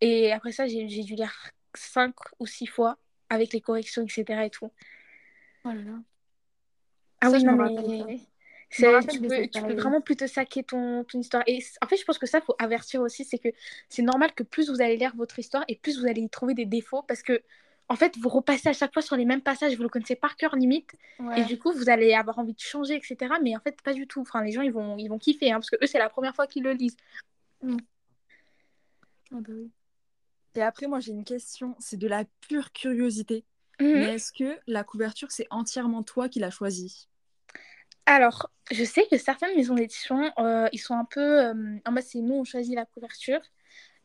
[0.00, 1.32] Et après ça, j'ai dû lire
[1.74, 4.24] 5 ou 6 fois avec les corrections, etc.
[4.44, 4.70] et tout.
[5.64, 5.98] Oh là là.
[7.20, 8.18] Ah Ça, oui, non, mais.
[8.70, 11.44] tu, peux, tu peux vraiment plus te saquer ton, ton histoire.
[11.46, 13.50] Et en fait, je pense que ça, faut avertir aussi, c'est que
[13.88, 16.54] c'est normal que plus vous allez lire votre histoire et plus vous allez y trouver
[16.54, 17.42] des défauts parce que
[17.90, 20.36] en fait, vous repassez à chaque fois sur les mêmes passages, vous le connaissez par
[20.36, 20.92] cœur limite,
[21.36, 23.34] et du coup, vous allez avoir envie de changer, etc.
[23.42, 24.20] Mais en fait, pas du tout.
[24.20, 26.34] Enfin, les gens, ils vont, ils vont kiffer, hein, parce que eux, c'est la première
[26.36, 26.96] fois qu'ils le lisent.
[27.64, 27.66] Ah
[29.32, 29.72] bah oui.
[30.54, 31.74] Et après, moi, j'ai une question.
[31.80, 33.44] C'est de la pure curiosité.
[33.80, 33.92] Mhm.
[33.92, 37.08] Mais est-ce que la couverture, c'est entièrement toi qui l'as choisie?
[38.06, 42.04] Alors, je sais que certaines maisons d'édition, euh, ils sont un peu euh, en mode
[42.04, 43.40] c'est nous, on choisit la couverture.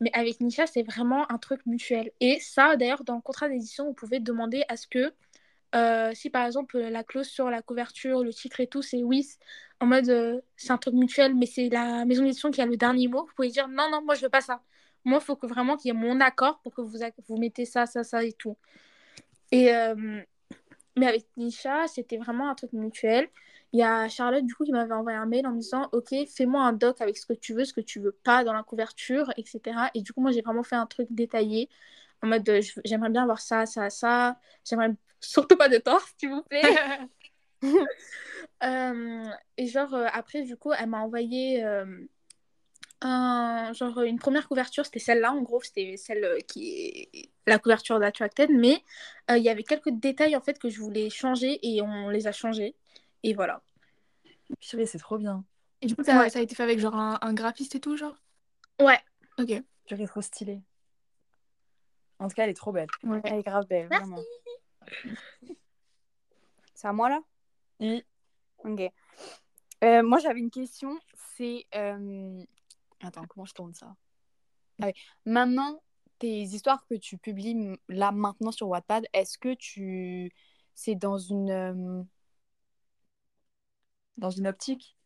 [0.01, 2.12] Mais avec Nisha, c'est vraiment un truc mutuel.
[2.19, 5.13] Et ça, d'ailleurs, dans le contrat d'édition, vous pouvez demander à ce que,
[5.75, 9.27] euh, si par exemple la clause sur la couverture, le titre et tout, c'est oui,
[9.79, 12.77] en mode euh, c'est un truc mutuel, mais c'est la maison d'édition qui a le
[12.77, 14.62] dernier mot, vous pouvez dire non, non, moi je veux pas ça.
[15.05, 17.65] Moi, il faut que vraiment qu'il y ait mon accord pour que vous, vous mettez
[17.65, 18.58] ça, ça, ça et tout.
[19.51, 20.21] Et, euh,
[20.97, 23.29] mais avec Nisha, c'était vraiment un truc mutuel.
[23.75, 26.15] Il y a Charlotte, du coup, qui m'avait envoyé un mail en me disant Ok,
[26.33, 28.63] fais-moi un doc avec ce que tu veux, ce que tu veux pas dans la
[28.63, 29.89] couverture, etc.
[29.93, 31.67] Et du coup, moi, j'ai vraiment fait un truc détaillé
[32.23, 34.39] en mode euh, J'aimerais bien avoir ça, ça, ça.
[34.63, 36.61] J'aimerais surtout pas de torse, s'il vous plaît.
[38.63, 39.25] Euh,
[39.57, 41.63] et genre, euh, après, du coup, elle m'a envoyé
[43.01, 44.85] un, genre, une première couverture.
[44.85, 48.49] C'était celle-là, en gros, c'était celle qui est la couverture d'Attracted.
[48.51, 48.83] Mais
[49.29, 52.31] il y avait quelques détails, en fait, que je voulais changer et on les a
[52.31, 52.75] changés.
[53.23, 53.61] Et voilà.
[54.60, 55.43] Purée, c'est trop bien.
[55.81, 56.29] Et du coup, ça, Ouais.
[56.29, 58.15] ça a été fait avec genre un, un graphiste et tout, genre?
[58.79, 58.99] Ouais.
[59.38, 59.62] Ok.
[59.86, 60.62] Purée, trop stylée.
[62.19, 62.88] En tout cas, elle est trop belle.
[63.03, 63.21] Ouais.
[63.25, 64.10] Elle est grave belle, Merci.
[64.10, 64.23] vraiment.
[66.73, 67.19] C'est à moi là?
[67.79, 68.05] Et
[68.63, 68.81] Ok.
[69.84, 70.97] Euh, moi, j'avais une question.
[71.36, 71.65] C'est.
[71.75, 72.43] euh,
[73.01, 73.95] Attends, comment je tourne ça?
[74.81, 74.93] Ah oui.
[75.25, 75.81] Maintenant,
[76.19, 80.31] tes histoires que tu publies là maintenant sur Wattpad, est-ce que tu.
[80.73, 82.08] C'est dans une.
[84.17, 84.97] Dans une optique.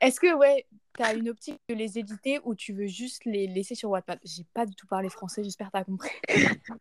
[0.00, 3.74] Est-ce que, ouais, t'as une optique de les éditer ou tu veux juste les laisser
[3.74, 4.18] sur Wattpad?
[4.24, 6.10] J'ai pas du tout parlé français, j'espère que t'as compris.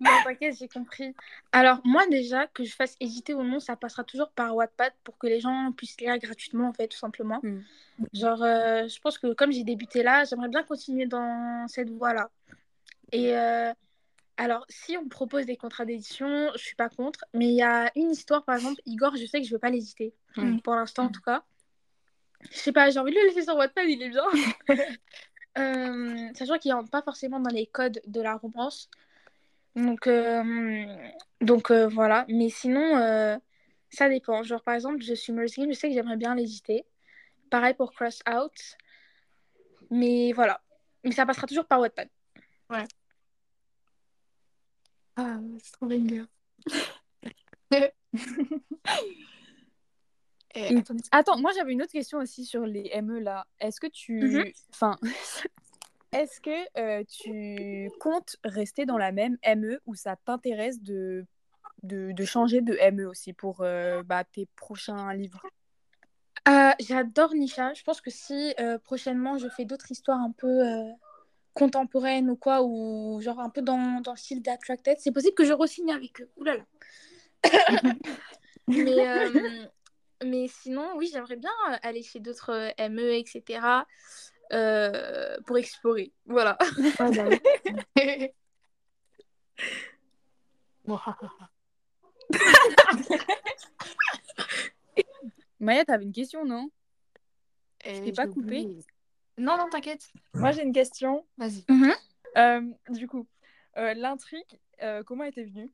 [0.00, 1.14] Non, t'inquiète, j'ai compris.
[1.52, 5.18] Alors, moi, déjà, que je fasse éditer ou non, ça passera toujours par Wattpad pour
[5.18, 7.40] que les gens puissent lire gratuitement, en fait, tout simplement.
[7.42, 7.60] Mm.
[8.14, 12.30] Genre, euh, je pense que comme j'ai débuté là, j'aimerais bien continuer dans cette voie-là.
[13.12, 13.72] Et euh,
[14.40, 17.26] alors, si on propose des contrats d'édition, je suis pas contre.
[17.34, 19.68] Mais il y a une histoire, par exemple, Igor, je sais que je veux pas
[19.68, 20.14] l'éditer.
[20.64, 21.44] Pour l'instant, en tout cas.
[22.50, 24.24] Je sais pas, j'ai envie de le laisser sur Wattpad, il est bien.
[25.58, 28.88] euh, sachant qu'il rentre pas forcément dans les codes de la romance.
[29.76, 30.86] Donc, euh,
[31.42, 32.24] donc euh, voilà.
[32.30, 33.38] Mais sinon,
[33.90, 34.42] ça dépend.
[34.42, 36.86] Genre, par exemple, je suis Mercy, je sais que j'aimerais bien l'éditer.
[37.50, 38.78] Pareil pour Cross Out.
[39.90, 40.62] Mais voilà.
[41.04, 42.08] Mais ça passera toujours par Wattpad.
[45.16, 46.24] Ah, c'est trop banger.
[50.52, 53.46] Et, Et- attendez, Attends, moi j'avais une autre question aussi sur les ME là.
[53.60, 54.20] Est-ce que tu.
[54.20, 54.44] Mhm.
[54.70, 54.96] Enfin.
[56.12, 61.24] Est-ce que euh, tu comptes rester dans la même ME ou ça t'intéresse de,
[61.84, 65.40] de, de changer de ME aussi pour euh, bah, tes prochains livres?
[66.48, 67.74] Euh, J'adore Nisha.
[67.74, 70.90] Je pense que si euh, prochainement je fais d'autres histoires un peu euh,
[71.60, 75.44] contemporaines ou quoi, ou genre un peu dans, dans le style d'Attracted, c'est possible que
[75.44, 76.30] je re-signe avec eux.
[76.38, 76.64] Ouh là là.
[78.68, 79.66] mais, euh,
[80.24, 81.50] mais sinon, oui, j'aimerais bien
[81.82, 83.84] aller chez d'autres euh, ME, etc.
[84.54, 86.12] euh, pour explorer.
[86.24, 86.56] Voilà.
[86.98, 87.28] Ah, bah.
[95.60, 96.70] Maya, t'avais une question, non?
[97.84, 98.84] Et t'ai pas coupé oublié.
[99.40, 100.12] Non, non, t'inquiète.
[100.34, 101.24] Moi, j'ai une question.
[101.38, 101.64] Vas-y.
[102.36, 103.26] Euh, du coup,
[103.78, 105.70] euh, l'intrigue, euh, comment était venue?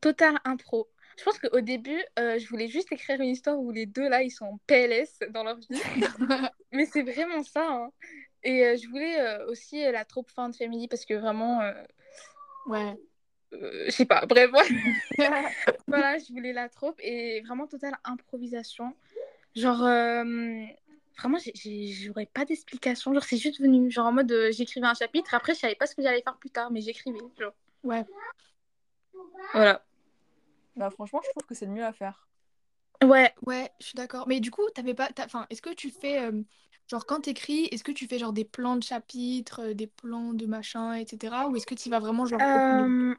[0.00, 0.88] Total impro.
[1.18, 4.22] Je pense qu'au début, euh, je voulais juste écrire une histoire où les deux là,
[4.22, 5.66] ils sont en PLS dans leur vie.
[6.72, 7.66] Mais c'est vraiment ça.
[7.68, 7.90] hein.
[8.44, 11.60] Et euh, je voulais euh, aussi euh, la troupe fin de family parce que vraiment,
[11.60, 11.72] euh,
[12.66, 12.96] Ouais.
[13.52, 14.68] euh, je sais pas, bref, ouais.
[15.88, 18.94] voilà, je voulais la troupe et vraiment totale improvisation.
[19.56, 20.64] Genre, euh,
[21.18, 23.12] vraiment, j'aurais pas d'explication.
[23.12, 23.90] Genre, c'est juste venu.
[23.90, 25.34] Genre, en mode, euh, j'écrivais un chapitre.
[25.34, 27.18] Après, je savais pas ce que j'allais faire plus tard, mais j'écrivais.
[27.38, 27.52] Genre,
[27.84, 28.04] Ouais.
[29.52, 29.84] voilà.
[30.76, 32.28] Bah, franchement, je trouve que c'est le mieux à faire.
[33.02, 34.26] Ouais, Ouais, je suis d'accord.
[34.28, 35.08] Mais du coup, t'avais pas.
[35.20, 36.20] Enfin, est-ce que tu fais.
[36.20, 36.42] euh,
[36.88, 40.32] genre, quand t'écris, est-ce que tu fais genre des plans de chapitres, euh, des plans
[40.32, 41.48] de machin, etc.
[41.48, 42.40] Ou est-ce que tu vas vraiment genre.
[42.40, 43.14] Euh,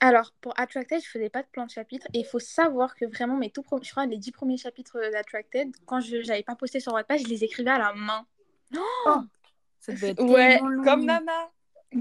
[0.00, 2.06] alors, pour Attracted, je faisais pas de plan de chapitre.
[2.14, 4.98] Et il faut savoir que vraiment, mes tout premiers, je crois, les dix premiers chapitres
[5.12, 8.26] d'Attracted, quand je n'avais pas posté sur Wattpad, je les écrivais à la main.
[9.80, 10.58] Ça devait être Ouais.
[10.84, 11.50] Comme Nana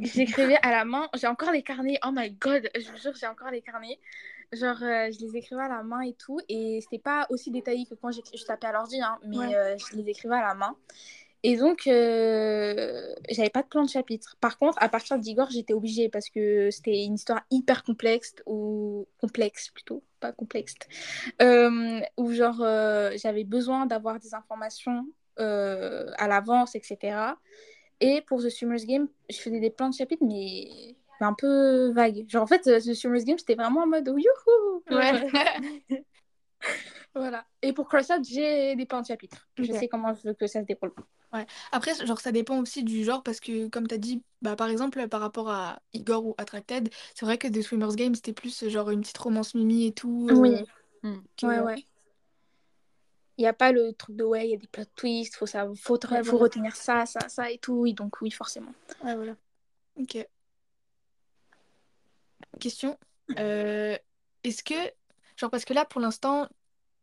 [0.01, 1.07] J'écrivais à la main.
[1.13, 1.99] J'ai encore les carnets.
[2.05, 3.99] Oh my god, je vous jure, j'ai encore les carnets.
[4.51, 6.39] Genre, euh, je les écrivais à la main et tout.
[6.49, 9.55] Et c'était pas aussi détaillé que quand je tapais à l'ordi, hein, mais Ouais.
[9.55, 10.75] euh, je les écrivais à la main.
[11.47, 14.35] Et donc, euh, j'avais pas de plan de chapitre.
[14.41, 19.07] Par contre, à partir d'Igor, j'étais obligée parce que c'était une histoire hyper complexe, ou
[19.21, 20.73] complexe plutôt, pas complexe,
[21.43, 25.05] euh, où genre euh, j'avais besoin d'avoir des informations
[25.37, 27.15] euh, à l'avance, etc.
[28.01, 32.25] Et pour The Summer's Game, je faisais des plans de chapitre, mais un peu vague.
[32.27, 34.83] Genre, en fait, The Summer's Game, c'était vraiment en mode youhou!
[34.89, 35.27] Ouais.
[37.13, 37.45] Voilà.
[37.61, 39.47] Et pour Crossout, j'ai des plans de chapitre.
[39.57, 40.93] Je sais comment je veux que ça se déroule.
[41.73, 44.69] Après, genre, ça dépend aussi du genre parce que, comme tu as dit, bah, par
[44.69, 48.69] exemple, par rapport à Igor ou Attracted, c'est vrai que The Swimmer's Game, c'était plus
[48.69, 50.27] genre une petite romance mimi et tout.
[50.29, 50.63] euh, Oui.
[51.37, 51.75] Que- Ouais, ouais.
[53.37, 55.45] Il n'y a pas le truc de ouais, il y a des plot twists, faut,
[55.45, 56.43] ça, faut, Ouais, faut voilà.
[56.43, 57.73] retenir ça, ça, ça et tout.
[57.73, 58.71] Oui, donc oui, forcément.
[59.03, 59.35] Ouais, voilà.
[59.97, 60.25] Ok.
[62.59, 62.97] Question.
[63.37, 63.97] euh,
[64.45, 64.73] Est-ce que,
[65.37, 66.47] genre, parce que là, pour l'instant,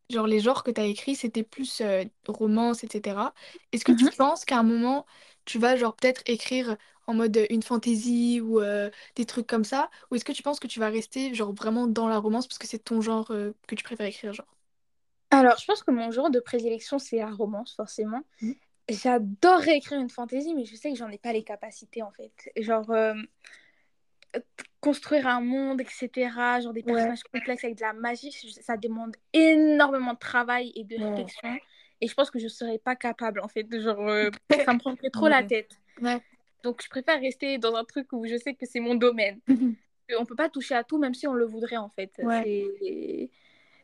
[0.09, 3.33] genre, les genres que tu as écrits, c'était plus euh, romance, etc.
[3.71, 4.13] Est-ce que tu Mhm.
[4.17, 5.05] penses qu'à un moment,
[5.45, 9.63] tu vas, genre, peut-être écrire en mode euh, une fantaisie ou euh, des trucs comme
[9.65, 9.89] ça?
[10.11, 12.59] Ou est-ce que tu penses que tu vas rester, genre, vraiment dans la romance parce
[12.59, 14.47] que c'est ton genre euh, que tu préfères écrire, genre?
[15.31, 18.21] Alors, je pense que mon genre de prédilection, c'est la romance, forcément.
[18.41, 18.53] Mhm.
[18.89, 22.33] J'adorerais écrire une fantaisie, mais je sais que j'en ai pas les capacités, en fait.
[22.57, 23.13] Genre, euh,
[24.83, 26.91] construire un monde, etc., genre des Ouais.
[26.91, 31.09] personnages complexes avec de la magie, ça demande énormément de travail et de Ouais.
[31.09, 31.57] réflexion.
[32.01, 33.63] Et je pense que je serais pas capable, en fait.
[33.63, 34.29] de Genre, euh,
[34.67, 35.79] ça me prendrait trop la tête.
[36.63, 39.39] Donc, je préfère rester dans un truc où je sais que c'est mon domaine.
[40.19, 42.11] On peut pas toucher à tout, même si on le voudrait, en fait.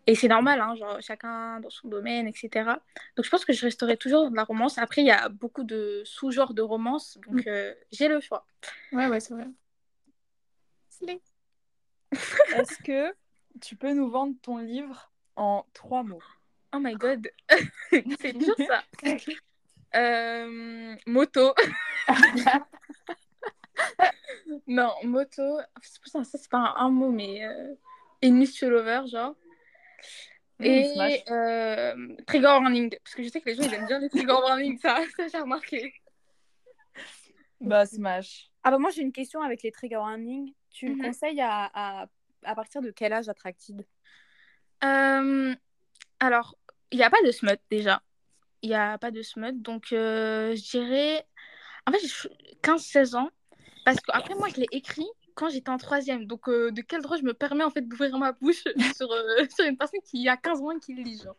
[0.06, 2.50] Et c'est normal, hein, genre chacun dans son domaine, etc.
[3.16, 4.78] Donc je pense que je resterai toujours dans la romance.
[4.80, 8.46] Après, il y a beaucoup de sous-genres de romance, donc euh, j'ai le choix.
[8.92, 9.46] Ouais, ouais, c'est vrai.
[11.02, 13.14] Est-ce que
[13.62, 16.24] tu peux nous vendre ton livre en trois mots?
[16.74, 17.30] Oh my god,
[18.20, 18.84] c'est dur ça.
[19.96, 21.54] Euh, moto.
[24.68, 25.60] non, moto.
[26.04, 27.76] Putain, ça c'est pas un, un mot, mais euh...
[28.70, 29.36] lover, genre.
[30.60, 34.00] Mmh, Et euh, trigger warning, parce que je sais que les gens ils aiment bien
[34.00, 35.94] les trigger warning, ça, ça j'ai remarqué.
[37.62, 38.50] Bah, Smash.
[38.64, 40.54] Ah bah moi j'ai une question avec les trigger warnings.
[40.80, 42.06] Tu le conseilles à, à,
[42.44, 43.86] à partir de quel âge Attracted?
[44.84, 45.54] Euh,
[46.22, 46.58] alors,
[46.92, 48.02] il n'y a pas de smut déjà.
[48.62, 49.62] Il n'y a pas de smut.
[49.62, 51.26] Donc, euh, je dirais.
[51.86, 53.30] En fait, j'ai 15-16 ans.
[53.84, 56.26] Parce que après, moi, je l'ai écrit quand j'étais en troisième.
[56.26, 58.63] Donc, euh, de quel droit je me permets en fait d'ouvrir ma bouche
[58.96, 59.10] sur,
[59.54, 61.36] sur une personne qui a 15 ans et qui le lit, genre.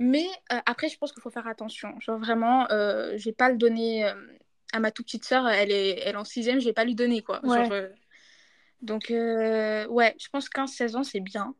[0.00, 0.26] Mais
[0.66, 1.94] après, je pense qu'il faut faire attention.
[2.00, 4.04] Genre, vraiment, je vais pas le donner
[4.72, 5.46] à ma toute petite sœur.
[5.48, 7.44] Elle est, elle est en sixième, je vais pas lui donner, quoi.
[7.44, 7.68] Ouais.
[7.68, 7.88] Genre,
[8.84, 11.54] Donc, euh, ouais, je pense 15-16 ans, c'est bien.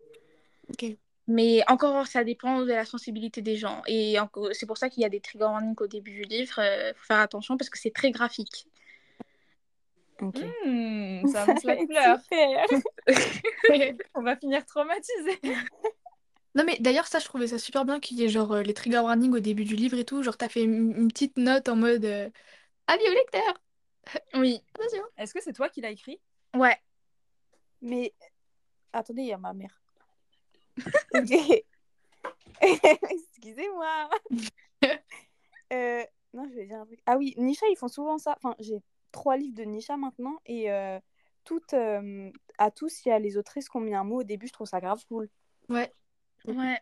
[0.71, 0.97] Ok.
[1.27, 3.83] Mais encore, ça dépend de la sensibilité des gens.
[3.87, 6.61] Et encore- c'est pour ça qu'il y a des trigger warnings au début du livre.
[6.61, 8.67] Il faut faire attention parce que c'est très graphique.
[10.21, 10.41] Ok.
[10.67, 12.19] Mmh, ça la couleur.
[12.21, 12.67] Super.
[14.15, 15.41] On va finir traumatisé.
[16.55, 18.75] Non mais d'ailleurs ça je trouvais ça super bien qu'il y ait genre euh, les
[18.75, 21.69] trigger warnings au début du livre et tout, genre t'as fait une, une petite note
[21.69, 22.31] en mode euh,
[22.87, 23.55] avis au lecteur,
[24.35, 25.03] Oui, attention.
[25.19, 26.21] Est-ce que c'est toi qui l'as écrit?
[26.55, 26.79] Ouais.
[27.85, 28.15] Mais
[28.95, 29.81] attendez, il y a ma mère.
[32.61, 34.11] Excusez-moi.
[35.73, 37.01] Euh, non, je vais dire un truc.
[37.07, 38.37] Ah oui, Nisha, ils font souvent ça.
[38.37, 41.01] Enfin, j'ai trois livres de Nisha maintenant et euh,
[41.43, 44.23] toutes, euh, à tous, il y a les autrices qui ont mis un mot au
[44.23, 44.47] début.
[44.47, 45.29] Je trouve ça grave cool.
[45.71, 45.91] Ouais.
[46.45, 46.79] Ouais.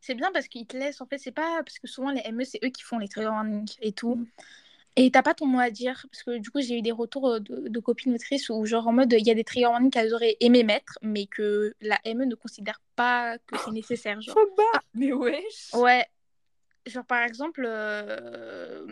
[0.00, 1.00] C'est bien parce qu'ils te laissent.
[1.00, 1.62] En fait, c'est pas.
[1.64, 4.24] Parce que souvent, les ME, c'est eux qui font les warnings et tout.
[4.98, 6.06] Et t'as pas ton mot à dire?
[6.10, 8.86] Parce que du coup, j'ai eu des retours euh, de, de copines autrices où, genre,
[8.88, 11.98] en mode, il y a des trigger warnings qu'elles auraient aimé mettre, mais que la
[12.06, 14.20] ME ne considère pas que c'est nécessaire.
[14.20, 14.36] Genre.
[14.94, 16.06] Mais wesh Ouais.
[16.86, 18.86] Genre, par exemple, euh,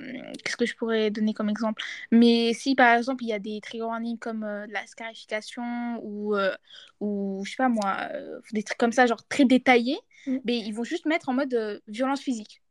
[0.45, 1.83] qu'est-ce que je pourrais donner comme exemple?
[2.11, 6.35] Mais si, par exemple, il y a des trigger warnings comme euh, la scarification ou,
[6.35, 6.53] euh,
[7.01, 8.09] ou, je sais pas moi,
[8.53, 10.39] des trucs comme ça, genre très détaillés, Mm.
[10.47, 12.63] mais ils vont juste mettre en mode violence physique.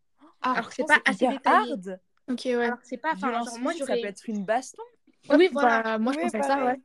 [0.41, 1.71] Ah, Alors que c'est Oh, pas assez détaillé.
[1.71, 1.99] hard.
[2.29, 2.55] Ok ouais.
[2.65, 3.13] Alors c'est pas.
[3.13, 4.83] Enfin, Violence moi, ça peut être une baston.
[5.29, 5.81] Oui, voilà.
[5.83, 6.67] Bah, moi je Ouais, pensais à ça, pareil.
[6.77, 6.81] ouais.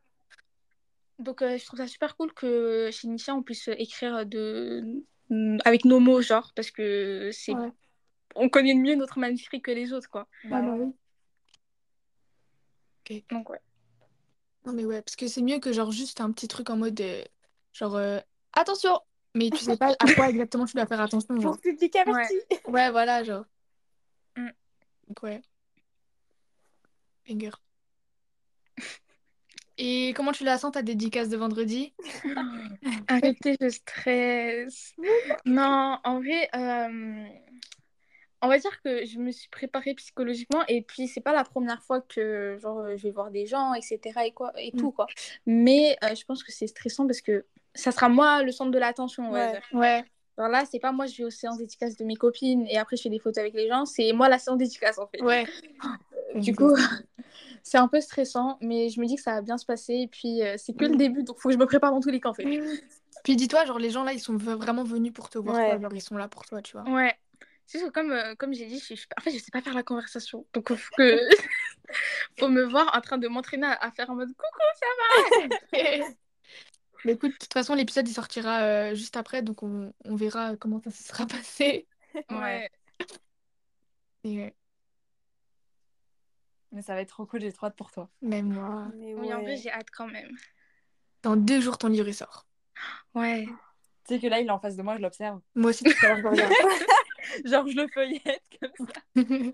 [1.19, 4.85] Donc, euh, je trouve ça super cool que chez Nisha, on puisse écrire de...
[5.65, 7.55] avec nos mots, genre, parce que c'est.
[7.55, 7.73] Ouais.
[8.37, 10.29] On connaît mieux notre manuscrit que les autres, quoi.
[10.45, 10.87] Bah Ouais, bah ouais.
[13.11, 13.25] oui.
[13.31, 13.61] Donc, ouais.
[14.67, 17.01] Non mais ouais, parce que c'est mieux que genre juste un petit truc en mode
[17.01, 17.25] euh,
[17.73, 18.19] genre euh,
[18.53, 19.01] attention,
[19.35, 21.53] mais tu sais pas à quoi exactement tu dois faire attention, genre.
[21.53, 22.35] Pour public averti.
[22.67, 23.45] Ouais, voilà, genre.
[24.37, 24.49] Mm.
[25.09, 25.41] Donc ouais.
[27.29, 27.51] Banger.
[29.81, 31.95] Et comment tu la sens ta dédicace de vendredi?
[33.09, 34.93] Arrêtez, je stresse.
[35.45, 37.27] non, en vrai, euh,
[38.43, 41.83] on va dire que je me suis préparée psychologiquement et puis c'est pas la première
[41.83, 44.79] fois que genre je vais voir des gens etc et quoi et Mm.
[44.79, 45.07] tout quoi
[45.47, 48.79] mais euh, je pense que c'est stressant parce que ça sera moi le centre de
[48.79, 49.61] l'attention Ouais.
[49.73, 50.05] Ouais.
[50.39, 52.97] Genre là c'est pas moi je vais aux séances dédicaces de mes copines et après
[52.97, 55.47] je fais des photos avec les gens c'est moi la séance dédicace en fait Ouais.
[56.37, 56.75] du coup
[57.63, 60.07] c'est un peu stressant mais je me dis que ça va bien se passer et
[60.07, 62.21] puis euh, c'est que le début donc faut que je me prépare dans tous les
[62.21, 62.45] cas en fait
[63.25, 65.57] Puis dis-toi, genre, les gens là, ils sont vraiment venus pour te voir.
[65.57, 65.71] Ouais.
[65.71, 66.85] toi, Genre, ils sont là pour toi, tu vois.
[66.89, 67.13] ouais
[67.67, 69.61] c'est sûr que comme, euh, comme j'ai dit, je, je- en fait, je sais pas
[69.61, 70.47] faire la conversation.
[70.55, 71.19] Donc, faut que...
[72.39, 74.61] faut me voir en train de m'entraîner à, à faire en mode coucou,
[77.05, 80.57] Mais écoute, de toute façon, l'épisode il sortira euh, juste après, donc on, on verra
[80.57, 81.87] comment ça se sera passé.
[82.31, 82.71] Ouais.
[84.25, 84.51] Et, euh,
[86.73, 88.09] Mais ça va être trop cool, j'ai trop hâte pour toi.
[88.21, 88.89] même moi.
[88.97, 90.37] Mais Oui, en vrai, j'ai hâte quand même.
[91.23, 92.47] Dans deux jours, ton livre il sort.
[93.15, 93.47] Ouais.
[94.07, 95.41] Tu sais que là, il est en face de moi, je l'observe.
[95.55, 96.53] Moi aussi, tout à l'heure, je regarde.
[97.45, 99.01] Genre, je le feuillette comme ça.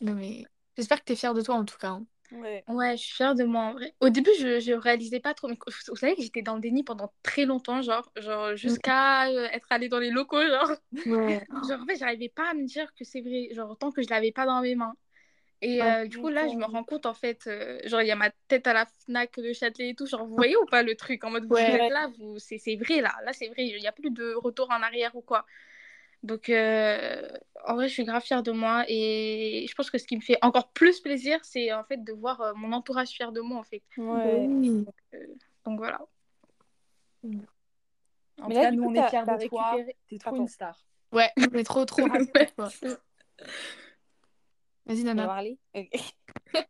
[0.00, 0.44] non, mais
[0.76, 1.88] j'espère que t'es fière de toi en tout cas.
[1.90, 2.06] hein.
[2.34, 2.66] Ouais.
[2.66, 3.94] Ouais, je suis fière de moi en vrai.
[4.00, 5.48] Au début, je, je réalisais pas trop.
[5.48, 9.48] Mais vous savez que j'étais dans le déni pendant très longtemps, genre, genre jusqu'à euh,
[9.52, 10.70] être allée dans les locaux, genre.
[11.06, 11.46] Ouais.
[11.62, 14.08] Genre, en fait, j'arrivais pas à me dire que c'est vrai, genre, tant que je
[14.10, 14.94] l'avais pas dans mes mains.
[15.62, 18.08] Et Ah, euh, du coup, là, je me rends compte, en fait, euh, genre, il
[18.08, 20.06] y a ma tête à la Fnac de Châtelet et tout.
[20.06, 21.70] Genre, vous voyez ou pas le truc En mode, vous Ouais.
[21.70, 22.38] êtes là, vous...
[22.40, 23.14] c'est vrai, là.
[23.24, 25.46] Là, c'est vrai, il n'y a plus de retour en arrière ou quoi.
[26.24, 27.28] Donc, euh,
[27.66, 28.84] en vrai, je suis grave fière de moi.
[28.88, 32.12] Et je pense que ce qui me fait encore plus plaisir, c'est en fait de
[32.14, 33.82] voir euh, mon entourage fier de moi, en fait.
[33.98, 34.46] Ouais.
[34.48, 34.86] Oui.
[35.66, 36.00] Donc, voilà.
[38.40, 39.76] En Mais là, cas, nous, coup, on est fiers de toi.
[40.08, 40.42] T'es trop Attends.
[40.42, 40.82] une star.
[41.12, 42.08] Ouais, on est trop trop.
[44.86, 45.42] Vas-y, Nana.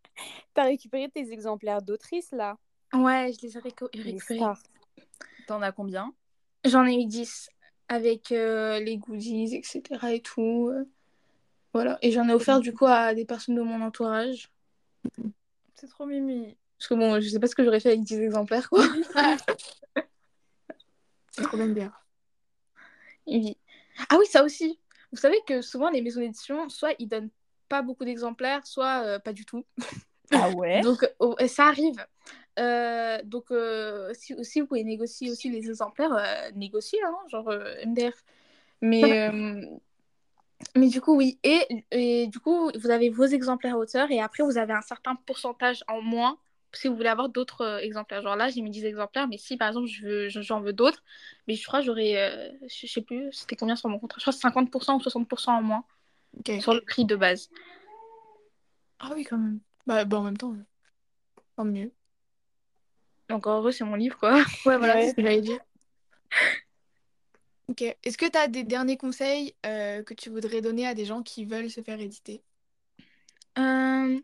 [0.54, 2.56] T'as récupéré tes exemplaires d'autrice là?
[2.92, 4.54] Ouais, je les ai récupérés.
[5.46, 6.12] T'en as combien?
[6.64, 7.50] J'en ai eu 10
[7.88, 9.82] avec euh, les goodies, etc.
[10.14, 10.70] et tout.
[10.72, 10.84] euh.
[11.72, 11.98] Voilà.
[12.02, 14.50] Et j'en ai offert du coup à des personnes de mon entourage.
[15.74, 16.56] C'est trop mimi.
[16.78, 18.84] Parce que bon, je sais pas ce que j'aurais fait avec 10 exemplaires, quoi.
[21.30, 21.92] C'est trop bien.
[23.26, 23.56] Oui.
[24.08, 24.78] Ah oui, ça aussi.
[25.12, 27.30] Vous savez que souvent les maisons d'édition, soit ils donnent
[27.68, 29.64] pas beaucoup d'exemplaires, soit euh, pas du tout.
[30.30, 30.80] Ah ouais?
[30.82, 32.04] Donc oh, ça arrive.
[32.58, 37.48] Euh, donc euh, si, si vous pouvez négocier aussi les exemplaires, euh, négociez, hein, genre
[37.48, 38.24] euh, MDF.
[38.80, 39.30] Mais,
[40.76, 41.38] mais du coup, oui.
[41.42, 44.82] Et, et du coup, vous avez vos exemplaires à hauteur et après, vous avez un
[44.82, 46.38] certain pourcentage en moins
[46.72, 48.20] si vous voulez avoir d'autres exemplaires.
[48.22, 50.72] Genre là, j'ai mis 10 exemplaires, mais si par exemple, je veux, je- j'en veux
[50.72, 51.02] d'autres,
[51.46, 54.18] mais je crois que j'aurais, je sais plus, c'était combien sur mon contrat?
[54.18, 55.84] Je crois que c'est 50% ou 60% en moins
[56.58, 57.48] sur le prix de base.
[58.98, 59.60] Ah oui, quand même.
[59.86, 60.56] Bah, bah en même temps,
[61.56, 61.92] tant mieux.
[63.28, 64.34] Donc en gros, c'est mon livre, quoi.
[64.66, 65.02] Ouais, voilà, Ouais.
[65.02, 65.60] c'est ce que j'allais dire.
[67.68, 67.82] Ok.
[67.82, 71.22] Est-ce que tu as des derniers conseils euh, que tu voudrais donner à des gens
[71.22, 72.42] qui veulent se faire éditer?
[73.58, 74.20] Euh,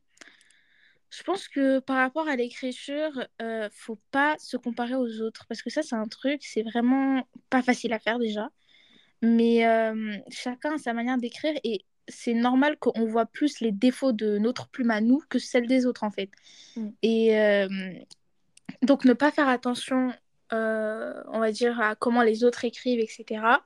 [1.10, 5.62] je pense que par rapport à l'écriture, euh, faut pas se comparer aux autres parce
[5.62, 8.50] que ça, c'est un truc, c'est vraiment pas facile à faire déjà.
[9.22, 14.12] Mais euh, chacun a sa manière d'écrire et c'est normal qu'on voit plus les défauts
[14.12, 16.30] de notre plume à nous que celles des autres en fait.
[16.76, 16.88] Mm.
[17.02, 17.68] Et euh,
[18.82, 20.12] donc ne pas faire attention,
[20.52, 23.62] euh, on va dire, à comment les autres écrivent, etc.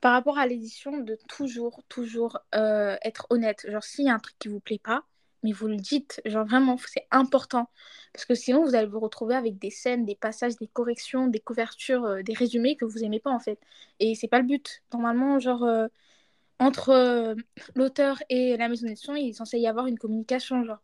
[0.00, 3.66] Par rapport à l'édition, de toujours, toujours euh, être honnête.
[3.70, 5.04] Genre, s'il y a un truc qui vous plaît pas,
[5.42, 6.20] mais vous le dites.
[6.24, 7.70] Genre, vraiment, c'est important.
[8.12, 11.40] Parce que sinon, vous allez vous retrouver avec des scènes, des passages, des corrections, des
[11.40, 13.60] couvertures, euh, des résumés que vous aimez pas, en fait.
[14.00, 14.82] Et c'est pas le but.
[14.92, 15.64] Normalement, genre,
[16.58, 17.36] entre
[17.74, 20.80] l'auteur et la maison d'édition, il est censé y avoir une communication, genre.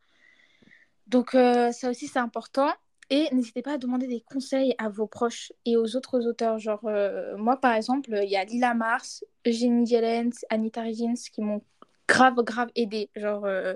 [1.08, 2.72] Donc, ça aussi, c'est important.
[3.10, 6.58] Et n'hésitez pas à demander des conseils à vos proches et aux autres auteurs.
[6.58, 11.42] Genre, euh, moi, par exemple, il y a Lila Mars, Eugénie Dielens, Anita Regins qui
[11.42, 11.62] m'ont
[12.08, 13.10] grave, grave aidé.
[13.14, 13.74] Genre, euh,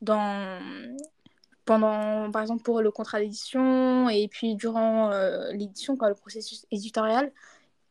[0.00, 0.60] dans...
[1.64, 7.32] pendant, par exemple, pour le contrat d'édition et puis durant euh, l'édition, le processus éditorial,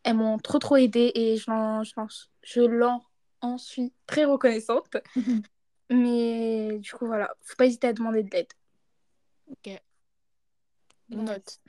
[0.04, 2.08] elles m'ont trop, trop aidé et je l'en, je l'en,
[2.42, 3.04] je l'en
[3.42, 4.98] en suis très reconnaissante.
[5.90, 8.48] Mais du coup, voilà, faut pas hésiter à demander de l'aide.
[9.50, 9.82] Ok.
[11.10, 11.60] Note.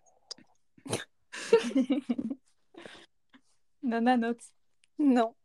[3.83, 4.43] Nana note.
[4.99, 5.35] Non.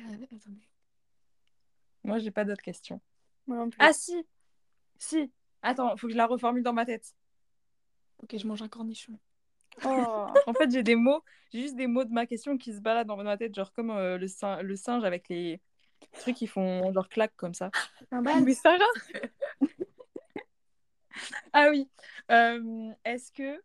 [0.00, 0.66] Euh, attendez.
[2.04, 3.02] Moi, j'ai pas d'autres questions.
[3.46, 3.76] Moi non plus.
[3.80, 4.26] Ah si
[4.98, 5.30] Si
[5.60, 7.14] Attends, faut que je la reformule dans ma tête.
[8.22, 9.18] Ok, je mange un cornichon.
[9.84, 10.26] Oh.
[10.46, 13.08] En fait, j'ai des mots, j'ai juste des mots de ma question qui se baladent
[13.08, 15.60] dans ma tête, genre comme euh, le singe avec les
[16.12, 17.70] trucs qui font genre clac comme ça.
[18.12, 19.28] Mais ça va
[21.52, 21.88] Ah oui.
[22.30, 23.62] Euh, Est-ce que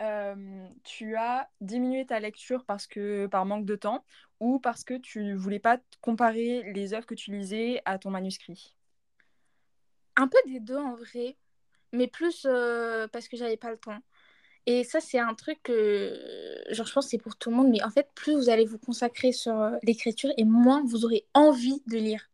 [0.00, 4.04] euh, tu as diminué ta lecture parce que par manque de temps
[4.40, 8.74] ou parce que tu voulais pas comparer les œuvres que tu lisais à ton manuscrit?
[10.16, 11.36] Un peu des deux en vrai,
[11.92, 13.98] mais plus euh, parce que j'avais pas le temps.
[14.66, 16.16] Et ça, c'est un truc que,
[16.70, 18.78] genre, je pense c'est pour tout le monde, mais en fait, plus vous allez vous
[18.78, 22.28] consacrer sur euh, l'écriture et moins vous aurez envie de lire.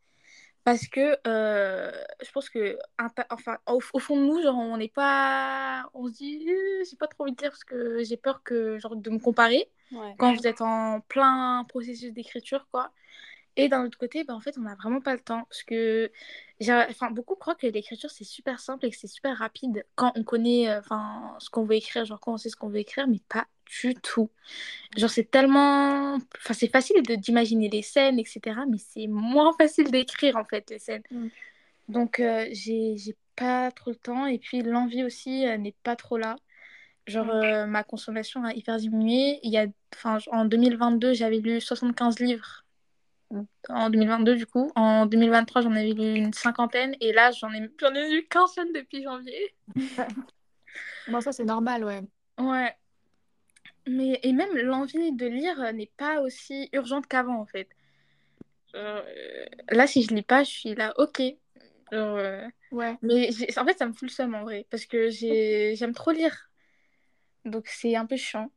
[0.64, 1.90] Parce que euh,
[2.22, 2.78] je pense que,
[3.30, 5.88] enfin, au, au, fond de nous, genre, on n'est pas.
[5.94, 8.78] On se dit, euh, j'ai pas trop envie de lire parce que j'ai peur que,
[8.78, 10.14] genre, de me comparer Ouais.
[10.18, 12.92] quand vous êtes en plein processus d'écriture, quoi.
[13.58, 15.44] Et d'un autre côté, bah, en fait, on n'a vraiment pas le temps.
[15.50, 16.10] Parce que
[16.62, 20.22] enfin, beaucoup croient que l'écriture, c'est super simple et que c'est super rapide quand on
[20.24, 23.08] connaît euh, enfin, ce qu'on veut écrire, genre quand on sait ce qu'on veut écrire,
[23.08, 23.46] mais pas
[23.82, 24.30] du tout.
[24.96, 26.14] Genre, c'est tellement...
[26.38, 28.60] Enfin, c'est facile d'imaginer les scènes, etc.
[28.70, 31.02] Mais c'est moins facile d'écrire, en fait, les scènes.
[31.10, 31.28] Mm.
[31.88, 32.96] Donc, euh, j'ai
[33.36, 34.26] pas trop le temps.
[34.26, 36.36] Et puis, l'envie aussi euh, n'est pas trop là.
[37.06, 37.30] Genre, Mm.
[37.30, 39.40] euh, ma consommation a hyper diminué.
[39.42, 39.66] Il y a...
[39.94, 42.64] enfin, en 2022, j'avais lu 75 livres
[43.68, 44.70] en 2022 du coup.
[44.74, 48.46] En 2023, j'en avais lu une cinquantaine et là, j'en ai, j'en ai lu qu'un
[48.46, 49.54] seul depuis janvier.
[51.08, 52.02] Bon, ça, c'est normal, ouais.
[52.38, 52.74] Ouais.
[53.86, 57.68] Mais, et même l'envie de lire n'est pas aussi urgente qu'avant en fait.
[58.74, 59.02] Euh,
[59.70, 61.22] là, si je lis pas, je suis là, ok.
[61.94, 62.98] Euh, Ouais.
[63.00, 66.10] Mais en fait, ça me fout le seum en vrai parce que j'ai- j'aime trop
[66.10, 66.50] lire.
[67.46, 68.52] Donc, c'est un peu chiant.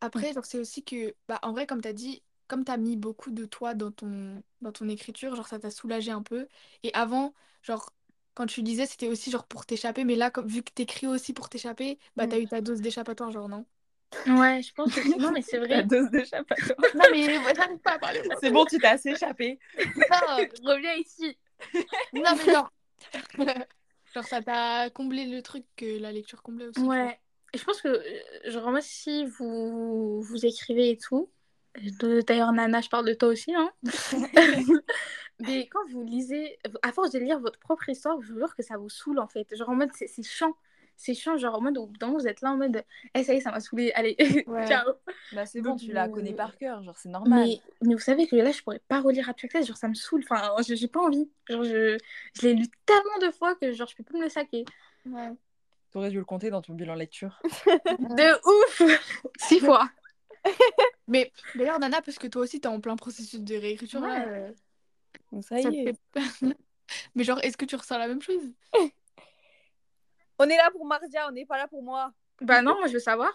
[0.00, 2.96] Après, c'est aussi que, bah, en vrai, comme tu as dit, comme tu as mis
[2.98, 6.48] beaucoup de toi dans ton, dans ton écriture, genre, ça t'a soulagé un peu.
[6.82, 7.32] Et avant,
[7.62, 7.90] genre,
[8.34, 10.04] quand tu lisais, c'était aussi, genre, pour t'échapper.
[10.04, 13.30] Mais là, comme, vu que t'écris aussi pour t'échapper, bah, t'as eu ta dose d'échappatoire,
[13.30, 13.64] genre, non?
[14.26, 15.84] Ouais, je pense que non, mais c'est La vrai.
[15.84, 16.78] dose d'échappatoire.
[16.94, 17.24] Non, mais
[17.56, 18.22] j'arrive pas à parler.
[18.40, 19.58] C'est bon, tu t'es assez échappé.
[19.96, 21.38] Non, Reviens ici.
[22.12, 22.70] non, mais genre,
[24.14, 26.82] genre, ça t'a comblé le truc que la lecture comblait aussi.
[26.82, 27.18] Ouais.
[27.54, 31.30] Et je pense que, euh, genre, moi, si vous, vous écrivez et tout,
[32.26, 33.70] d'ailleurs, Nana, je parle de toi aussi, hein.
[35.40, 38.62] Mais quand vous lisez, à force de lire votre propre histoire, je vous jure que
[38.62, 39.54] ça vous saoule, en fait.
[39.56, 40.54] Genre, en mode, c'est chiant.
[40.96, 43.24] C'est chiant, genre, en mode, au bout d'un moment, vous êtes là en mode, eh,
[43.24, 44.14] ça y est, ça m'a saoulé, allez,
[44.46, 44.66] Ouais.
[44.66, 44.92] ciao.
[45.32, 47.44] Bah, c'est bon, tu la euh, connais par cœur, genre, c'est normal.
[47.44, 49.94] Mais, mais vous savez que là, je pourrais pas relire à chaque genre, ça me
[49.94, 50.22] saoule.
[50.30, 51.28] Enfin, j'ai pas envie.
[51.48, 51.98] Genre, je,
[52.34, 54.64] je l'ai lu tellement de fois que, genre, je peux plus me le saquer.
[55.06, 55.32] Ouais.
[55.90, 57.40] T'aurais dû le compter dans ton bilan lecture.
[57.66, 58.82] De ouf
[59.38, 59.90] Six fois.
[61.08, 64.24] Mais d'ailleurs, Nana, parce que toi aussi, t'es en plein processus de réécriture, là, Ouais.
[64.26, 64.52] euh,
[65.32, 65.84] Donc ça ça y est.
[65.84, 65.98] fait-
[67.14, 68.42] Mais genre, est-ce que tu ressens la même chose?
[70.38, 72.12] On est là pour Mardia, on n'est pas là pour moi.
[72.40, 73.30] Bah non, moi, je veux savoir.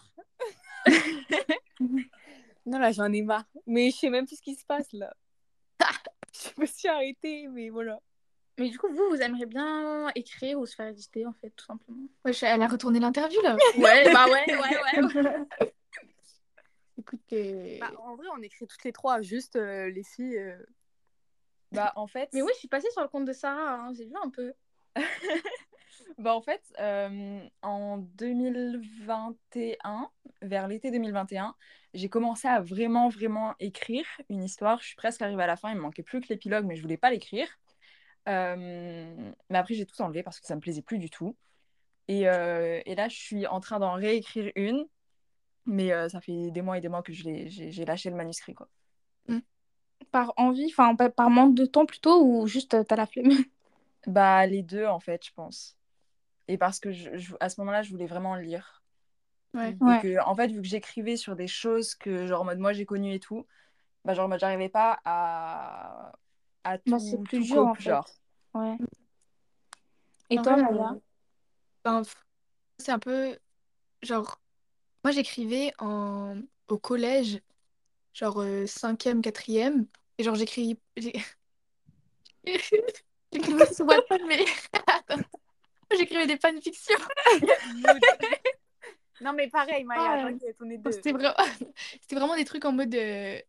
[2.66, 3.46] Non, là, j'en ai marre.
[3.66, 5.14] Mais je sais même plus ce qui se passe, là.
[6.34, 8.00] je me suis arrêtée, mais voilà.
[8.60, 11.64] Mais du coup, vous, vous aimeriez bien écrire ou se faire éditer, en fait, tout
[11.66, 12.08] simplement?
[12.26, 13.56] Ouais, elle a retourné l'interview, là.
[13.78, 15.72] Ouais, bah ouais, ouais, ouais.
[17.80, 20.38] Bah, en vrai, on écrit toutes les trois, juste euh, les filles.
[20.38, 20.58] euh,
[21.72, 24.06] Bah, en fait, Mais oui, je suis passée sur le compte de Sarah, hein, j'ai
[24.06, 24.54] vu un peu.
[26.18, 30.10] bah, en fait euh, en 2021,
[30.42, 31.56] vers l'été 2021,
[31.94, 34.80] j'ai commencé à vraiment, vraiment écrire une histoire.
[34.82, 36.82] Je suis presque arrivée à la fin, il me manquait plus que l'épilogue, mais je
[36.82, 37.48] voulais pas l'écrire.
[38.28, 41.36] Euh, mais après, j'ai tout enlevé parce que ça me plaisait plus du tout.
[42.08, 44.86] Et, euh, et là, je suis en train d'en réécrire une,
[45.68, 48.10] mais euh, ça fait des mois et des mois que je l'ai- j'ai j'ai lâché
[48.10, 48.70] le manuscrit, quoi.
[50.12, 53.32] Par envie, enfin, par, manque de temps plutôt, ou juste euh, t'as la flemme?
[54.08, 55.78] Bah, les deux, en fait, je pense.
[56.48, 58.84] Et parce que je, je- à ce moment-là, je voulais vraiment lire.
[59.54, 59.76] ouais.
[59.86, 59.98] Et Ouais.
[59.98, 62.86] que, en fait, vu que j'écrivais sur des choses que, genre, en mode moi j'ai
[62.86, 63.48] connu et tout,
[64.06, 66.14] bah, genre, j'arrivais pas à,
[66.66, 68.00] à tout, Bah, c'est plus tout dur, en cope, fait.
[68.00, 68.10] genre.
[68.56, 68.80] Ouais.
[70.30, 70.96] Et En toi, vrai, Maya?
[70.96, 71.00] euh,
[71.86, 72.04] ben,
[72.80, 73.38] c'est un peu
[74.04, 74.42] genre
[75.04, 76.36] moi j'écrivais en
[76.68, 77.40] au collège
[78.14, 79.86] genre euh, cinquième quatrième.
[80.18, 80.80] Et genre j'écris
[82.46, 84.44] j'écrivais sur Wattpad mais
[85.98, 86.98] j'écrivais des fanfictions.
[89.20, 90.92] Non, mais pareil, Maya, t'inquiète, on est deux.
[90.92, 91.34] c'était vraiment
[92.02, 93.40] c'était vraiment des trucs en mode euh,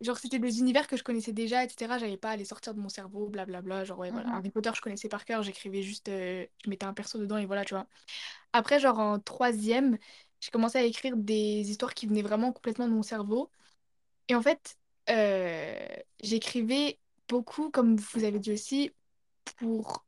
[0.00, 2.80] genre c'était des univers que je connaissais déjà etc j'avais pas à les sortir de
[2.80, 3.84] mon cerveau blablabla.
[3.84, 4.28] Genre ouais voilà.
[4.28, 4.34] Mhm.
[4.36, 5.42] Harry Potter je connaissais par cœur.
[5.42, 7.86] J'écrivais juste euh, je mettais un perso dedans et voilà tu vois.
[8.54, 9.98] Après, genre en troisième,
[10.42, 13.50] j'ai commencé à écrire des histoires qui venaient vraiment complètement de mon cerveau.
[14.28, 14.76] Et en fait,
[15.10, 15.76] euh,
[16.22, 18.92] j'écrivais beaucoup, comme vous avez dit aussi,
[19.58, 20.06] pour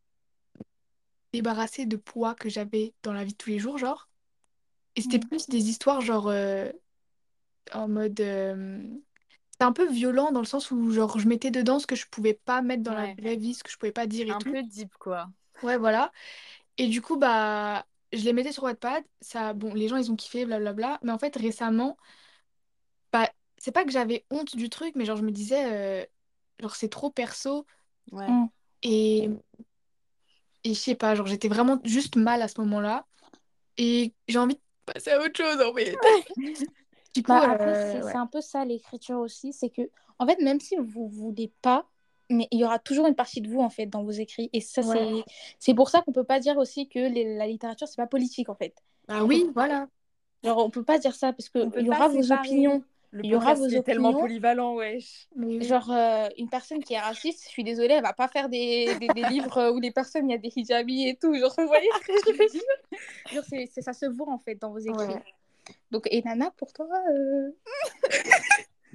[1.35, 4.09] débarrasser de poids que j'avais dans la vie de tous les jours, genre.
[4.97, 5.21] Et c'était Mhm.
[5.21, 6.71] plus des histoires, genre, euh,
[7.73, 8.21] en mode...
[8.21, 8.83] euh,
[9.53, 12.07] C'était un peu violent dans le sens où, genre, je mettais dedans ce que je
[12.09, 14.39] pouvais pas mettre dans la vraie vie, ce que je pouvais pas dire et Un
[14.39, 14.57] tout.
[14.57, 15.31] peu deep, quoi.
[15.63, 16.13] Ouais, voilà.
[16.79, 20.17] Et du coup, bah, je les mettais sur Wattpad, ça, bon, les gens ils ont
[20.17, 21.01] kiffé, blablabla.
[21.03, 21.97] Mais en fait, récemment,
[23.13, 26.05] bah, c'est pas que j'avais honte du truc, mais genre je me disais, euh,
[26.61, 27.67] genre c'est trop perso.
[28.13, 28.29] Ouais.
[28.29, 28.47] Mm.
[28.83, 29.31] Et,
[30.65, 33.07] et je sais pas, genre j'étais vraiment juste mal à ce moment-là.
[33.77, 35.97] Et j'ai envie de passer à autre chose en fait.
[37.15, 38.13] Du coup, Bah, euh, c'est ouais.
[38.13, 39.83] c'est un peu ça l'écriture aussi, c'est que,
[40.19, 41.89] en fait, même si vous voulez pas,
[42.31, 44.51] mais il y aura toujours une partie de vous, en fait, dans vos écrits.
[44.53, 44.97] Et ça, Ouais.
[45.27, 48.07] c'est c'est pour ça qu'on peut pas dire aussi que les- la littérature, c'est pas
[48.07, 48.75] politique, en fait.
[49.09, 49.87] Ah oui, voilà.
[50.43, 52.41] Genre, on peut pas dire ça, parce peut qu'il y aura vos séparer.
[52.49, 52.83] opinions.
[53.11, 54.23] Le Il y aura vos est tellement opinions.
[54.27, 55.29] polyvalent, wesh.
[55.37, 55.63] Oui.
[55.63, 58.97] Genre, euh, une personne qui est raciste, je suis désolée, elle va pas faire des,
[58.99, 61.33] des, des livres euh, où les personnes, il y a des hijabis et tout.
[61.33, 62.63] Genre, vous voyez ce que je veux dire?
[63.33, 64.93] Genre, c'est, c'est- ça se voit, en fait, dans vos écrits.
[65.15, 65.23] Ouais.
[65.93, 67.51] Donc, et Nana, pour toi, euh,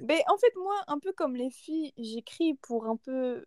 [0.00, 3.44] Mais en fait, moi, un peu comme les filles, j'écris pour un peu.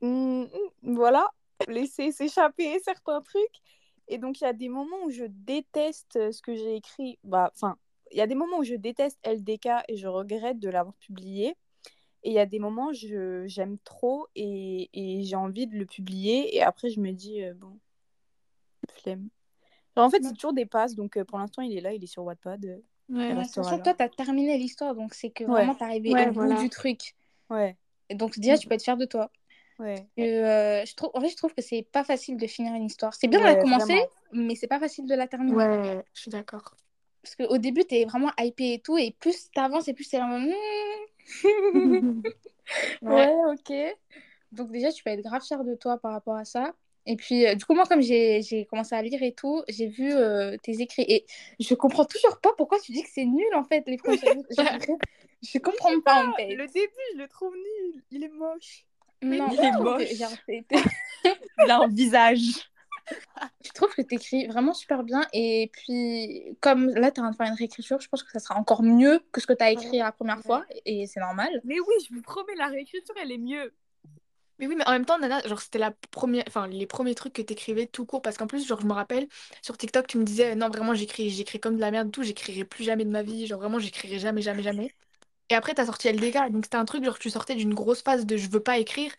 [0.00, 0.44] Mm,
[0.82, 1.30] voilà,
[1.68, 3.60] laisser s'échapper certains trucs.
[4.08, 7.18] Et donc, il y a des moments où je déteste ce que j'ai écrit.
[7.24, 7.76] Bah, enfin,
[8.10, 11.56] il y a des moments où je déteste LDK et je regrette de l'avoir publié.
[12.24, 15.76] Et il y a des moments où je, j'aime trop et, et j'ai envie de
[15.76, 16.56] le publier.
[16.56, 17.78] Et après, je me dis, euh, bon,
[18.94, 19.28] flemme.
[19.96, 20.94] En fait, c'est toujours des passes.
[20.94, 22.82] Donc, euh, pour l'instant, il est là, il est sur Wattpad.
[23.08, 23.34] Ouais.
[23.34, 23.44] Là.
[23.52, 25.50] toi, t'as terminé l'histoire, donc c'est que Ouais.
[25.50, 26.54] vraiment, t'es arrivé Ouais, au voilà.
[26.56, 27.14] bout du truc.
[27.50, 27.76] Ouais,
[28.10, 29.30] Et donc, déjà, tu peux être fier de toi.
[29.78, 30.06] ouais.
[30.18, 33.14] Euh, je trouve, en fait, je trouve que c'est pas facile de finir une histoire.
[33.14, 34.08] C'est bien de Ouais, la commencer, vraiment.
[34.32, 35.56] mais c'est pas facile de la terminer.
[35.56, 36.74] Ouais, je suis d'accord.
[37.22, 40.54] Parce qu'au début, t'es vraiment hypé et tout, et plus t'avances, et plus t'es vraiment.
[41.74, 42.22] Hmm.
[43.02, 43.32] Ouais.
[43.34, 43.72] Ouais, ok.
[44.52, 46.74] Donc déjà, tu peux être grave fier de toi par rapport à ça.
[47.10, 49.86] Et puis, euh, du coup, moi, comme j'ai j'ai commencé à lire et tout, j'ai
[49.86, 51.06] vu euh, tes écrits.
[51.08, 51.24] Et
[51.58, 53.96] je comprends toujours pas pourquoi tu dis que c'est nul, en fait, les.
[54.04, 54.98] Genre,
[55.42, 56.54] je comprends pas, en fait.
[56.54, 58.02] Le début, je le trouve nul.
[58.10, 58.84] Il est moche.
[59.22, 60.02] Non, il est moche.
[61.64, 62.68] Il a un visage.
[63.64, 65.22] je trouve que t'écris vraiment super bien.
[65.32, 68.38] Et puis, comme là, t'es en train de faire une réécriture, je pense que ça
[68.38, 70.66] sera encore mieux que ce que t'as écrit la première fois.
[70.84, 71.62] Et c'est normal.
[71.64, 73.72] Mais oui, je vous promets, la réécriture, elle est mieux.
[74.58, 77.32] Mais oui, mais en même temps, Nana, genre, c'était la première, enfin, les premiers trucs
[77.32, 78.22] que t'écrivais tout court.
[78.22, 79.28] Parce qu'en plus, genre, je me rappelle,
[79.62, 82.64] sur TikTok, tu me disais, non, vraiment, j'écris, j'écris comme de la merde, tout, j'écrirai
[82.64, 83.46] plus jamais de ma vie.
[83.46, 84.92] Genre, vraiment, j'écrirai jamais, jamais, jamais.
[85.50, 86.50] Et après, t'as sorti LDK.
[86.50, 89.12] Donc, c'était un truc, genre, tu sortais d'une grosse phase de je veux pas écrire.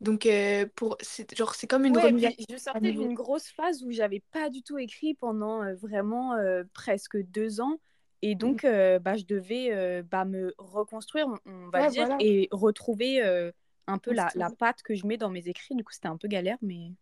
[0.00, 2.80] Donc, euh, pour, c'est, genre, c'est comme une Ouais, remise à- puis je à sortais
[2.80, 3.10] niveau.
[3.10, 7.60] d'une grosse phase où j'avais pas du tout écrit pendant euh, vraiment euh, presque deux
[7.60, 7.80] ans.
[8.22, 12.06] Et donc, euh, bah, je devais euh, bah, me reconstruire, on, on va Ouais, dire,
[12.06, 12.18] voilà.
[12.18, 13.50] et retrouver euh,
[13.86, 15.74] un peu la, la patte que je mets dans mes écrits.
[15.74, 16.92] Du coup, c'était un peu galère, mais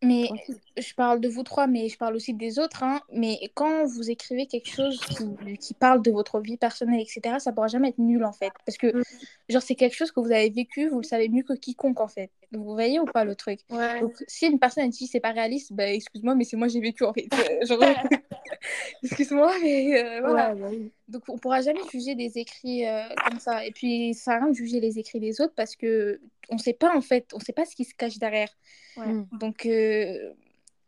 [0.00, 0.60] Mais tranquille.
[0.76, 2.84] je parle de vous trois, mais je parle aussi des autres.
[2.84, 3.00] hein.
[3.12, 7.52] Mais quand vous écrivez quelque chose qui, qui parle de votre vie personnelle, etc., ça
[7.52, 8.52] pourra jamais être nul en fait.
[8.64, 9.02] Parce que, Mm.
[9.48, 12.06] genre, c'est quelque chose que vous avez vécu, vous le savez mieux que quiconque en
[12.08, 12.30] fait.
[12.50, 13.60] Donc, vous voyez ou pas le truc?
[13.70, 14.00] Ouais.
[14.00, 16.80] Donc, si une personne elle dit c'est pas réaliste, bah excuse-moi, mais c'est moi j'ai
[16.80, 17.28] vécu en fait.
[17.66, 17.82] Genre,
[19.02, 20.54] excuse-moi, mais euh, voilà.
[20.54, 20.88] Ouais, bah.
[21.08, 23.66] Donc, on pourra jamais juger des écrits euh, comme ça.
[23.66, 26.20] Et puis, ça sert à rien de juger les écrits des autres parce que
[26.50, 28.50] on sait pas en fait, on sait pas ce qui se cache derrière.
[28.96, 29.06] Ouais.
[29.06, 29.28] Mm.
[29.32, 30.32] Donc, euh,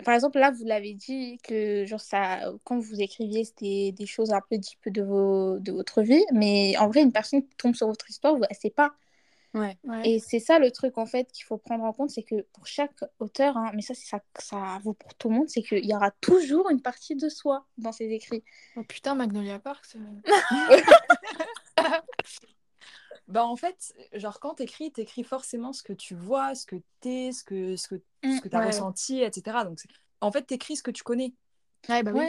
[0.04, 4.32] par exemple, là, vous l'avez dit que genre ça, quand vous écriviez, c'était des choses
[4.32, 6.24] un peu deep de, vos, de votre vie.
[6.32, 8.92] Mais en vrai, une personne qui tombe sur votre histoire, elle sait pas.
[9.52, 9.76] Ouais.
[9.84, 10.08] Ouais.
[10.08, 12.66] Et c'est ça le truc en fait qu'il faut prendre en compte, c'est que pour
[12.66, 15.84] chaque auteur, hein, mais ça, c'est ça, ça vaut pour tout le monde, c'est qu'il
[15.84, 18.44] y aura toujours une partie de soi dans ses écrits.
[18.76, 19.84] Oh putain, Magnolia Park.
[19.86, 19.98] ça-
[23.28, 27.30] Bah en fait, genre quand t'écris, t'écris forcément ce que tu vois, ce que t'es,
[27.32, 28.66] ce que, ce que, Mm, ce que t'as ouais.
[28.66, 29.64] ressenti, etc.
[29.64, 29.78] Donc
[30.20, 31.32] en fait, t'écris ce que tu connais.
[31.88, 32.26] Ouais, bah oui.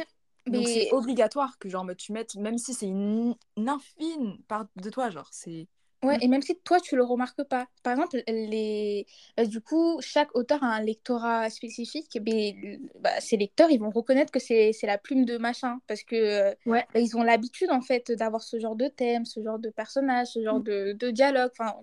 [0.47, 4.65] Donc mais c'est obligatoire que genre tu mettes, même si c'est une, une infime part
[4.75, 5.67] de toi, genre c'est...
[6.03, 7.67] Ouais, et même si toi, tu le remarques pas.
[7.83, 9.05] Par exemple, les...
[9.39, 12.17] euh, du coup, chaque auteur a un lectorat spécifique.
[12.25, 15.79] Mais bah, ces lecteurs, ils vont reconnaître que c'est la plume de machin.
[15.87, 16.85] Parce que euh, Ouais.
[16.93, 20.27] bah, ils ont l'habitude, en fait, d'avoir ce genre de thème, ce genre de personnage,
[20.29, 21.51] ce genre de, de dialogue.
[21.59, 21.75] Enfin,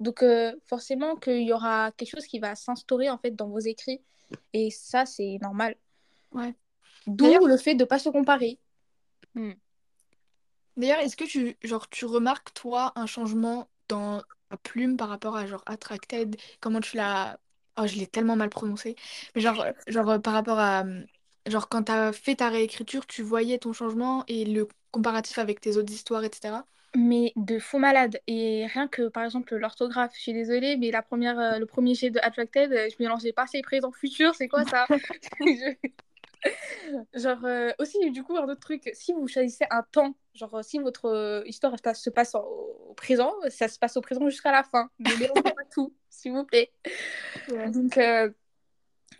[0.00, 3.60] donc, euh, forcément, qu'il y aura quelque chose qui va s'instaurer, en fait, dans vos
[3.60, 4.02] écrits.
[4.52, 5.76] Et ça, c'est normal.
[6.32, 6.54] Ouais.
[7.06, 8.58] D'où le fait de pas se comparer.
[10.76, 15.36] D'ailleurs, est-ce que tu, genre, tu remarques, toi, un changement dans ta plume par rapport
[15.36, 16.36] à, genre, Attracted?
[16.60, 17.38] Comment tu l'as...
[17.78, 18.96] Oh, je l'ai tellement mal prononcé.
[19.34, 20.84] Mais genre, euh, genre euh, par rapport à...
[20.84, 21.04] euh,
[21.46, 25.76] Genre, quand t'as fait ta réécriture, tu voyais ton changement et le comparatif avec tes
[25.76, 26.66] autres histoires, etc.
[26.94, 28.20] mais de faux malade.
[28.26, 31.94] Et rien que, par exemple, l'orthographe, je suis désolée, mais la première, euh, le premier
[31.94, 34.88] jet de Attracted, euh, je mélangeais passé, présent, futur, c'est quoi ça?
[35.40, 35.76] Je-
[37.14, 40.62] Genre, euh, aussi, du coup, un autre truc, si vous choisissez un temps, genre, euh,
[40.62, 44.00] si votre euh, histoire se passe, se passe en- au présent, ça se passe au
[44.00, 44.90] présent jusqu'à la fin.
[44.98, 46.70] Ne mélangez pas tout, s'il vous plaît.
[47.50, 47.70] Ouais.
[47.70, 48.30] Donc, euh,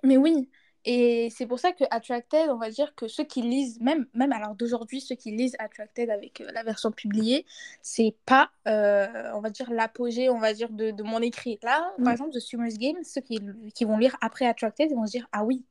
[0.03, 0.49] mais oui.
[0.89, 4.31] Et c'est pour ça que Attracted, on va dire que ceux qui lisent, même, même
[4.31, 7.45] alors d'aujourd'hui, ceux qui lisent Attracted avec euh, la version publiée,
[7.83, 11.59] c'est pas, euh, on va dire, l'apogée, on va dire, de, de mon écrit.
[11.65, 12.05] Là, Mm.
[12.05, 13.41] par exemple, The Summer's Game, ceux qui,
[13.75, 15.65] qui vont lire après Attracted, ils vont se dire, ah oui,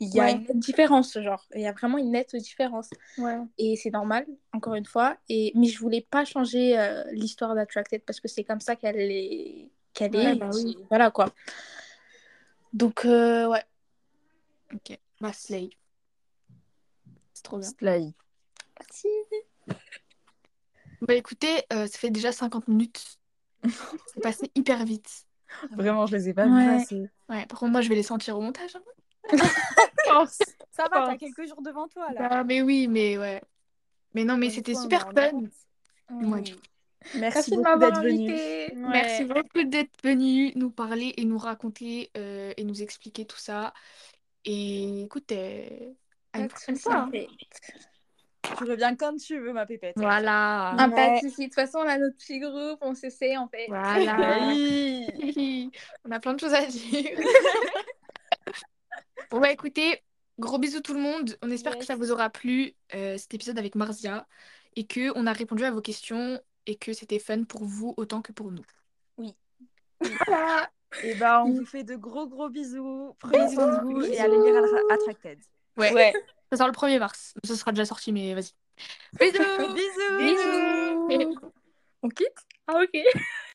[0.00, 0.32] il y a Ouais.
[0.32, 1.44] une nette différence, genre.
[1.54, 2.90] Il y a vraiment une nette différence.
[3.18, 3.38] Ouais.
[3.58, 5.16] Et c'est normal, encore une fois.
[5.28, 5.52] Et...
[5.54, 9.70] Mais je voulais pas changer euh, l'histoire d'Attracted parce que c'est comme ça qu'elle est.
[9.94, 10.34] Qu'elle Ouais, est.
[10.36, 10.76] bah oui.
[10.90, 11.30] Voilà quoi.
[12.74, 13.64] Donc, euh, ouais.
[14.74, 14.98] Ok.
[15.20, 15.70] Bah, Slay.
[17.32, 17.68] C'est trop bien.
[17.78, 18.12] Slay.
[18.78, 19.08] Merci.
[21.02, 23.18] Bah, écoutez, euh, ça fait déjà 50 minutes.
[24.12, 25.24] C'est passé hyper vite.
[25.72, 26.66] Vraiment, je les ai pas Ouais.
[26.78, 27.08] passer.
[27.28, 28.76] Ouais, par contre, moi, je vais les sentir au montage.
[28.76, 28.80] hein.
[30.70, 32.28] Ça va, t'as quelques jours devant toi là.
[32.30, 33.42] Ah, mais oui, mais ouais.
[34.14, 35.42] Mais non, mais c'était super en fun.
[36.10, 36.54] Merci
[37.14, 38.88] Merci de beaucoup d'être venu.
[38.88, 43.72] Merci beaucoup d'être venu nous parler et nous raconter euh, et nous expliquer tout ça.
[44.44, 45.92] Et écoute, euh,
[46.32, 47.08] à une prochaine fois.
[48.58, 49.96] Tu reviens quand tu veux, ma pépette.
[49.96, 50.70] Voilà.
[50.78, 51.20] Un pas de Ouais.
[51.20, 51.42] souci.
[51.42, 53.66] De toute façon, on a notre petit groupe, on se sait, on fait.
[53.68, 54.48] Voilà.
[54.48, 55.70] Oui.
[56.04, 57.18] On a plein de choses à dire.
[59.30, 60.02] bon, bah écoutez,
[60.38, 61.36] gros bisous tout le monde.
[61.42, 64.26] On espère que ça vous aura plu, euh, cet épisode avec Marzia,
[64.76, 68.22] et que on a répondu à vos questions et que c'était fun pour vous autant
[68.22, 68.64] que pour nous.
[69.18, 69.34] Oui.
[70.00, 70.70] Voilà.
[71.02, 73.14] Et bah, on vous fait de gros gros bisous.
[73.18, 75.38] Prenez soin de vous et allez lire Attra- Attracted.
[75.76, 75.92] Ouais.
[75.92, 76.12] Ouais.
[76.52, 77.34] Ça sort le 1er mars.
[77.44, 78.52] Ça sera déjà sorti, mais vas-y.
[79.18, 79.38] Bisous.
[79.74, 81.08] Bisous.
[81.08, 81.40] Bisous.
[82.02, 82.38] On quitte?
[82.68, 82.90] Ah, ok.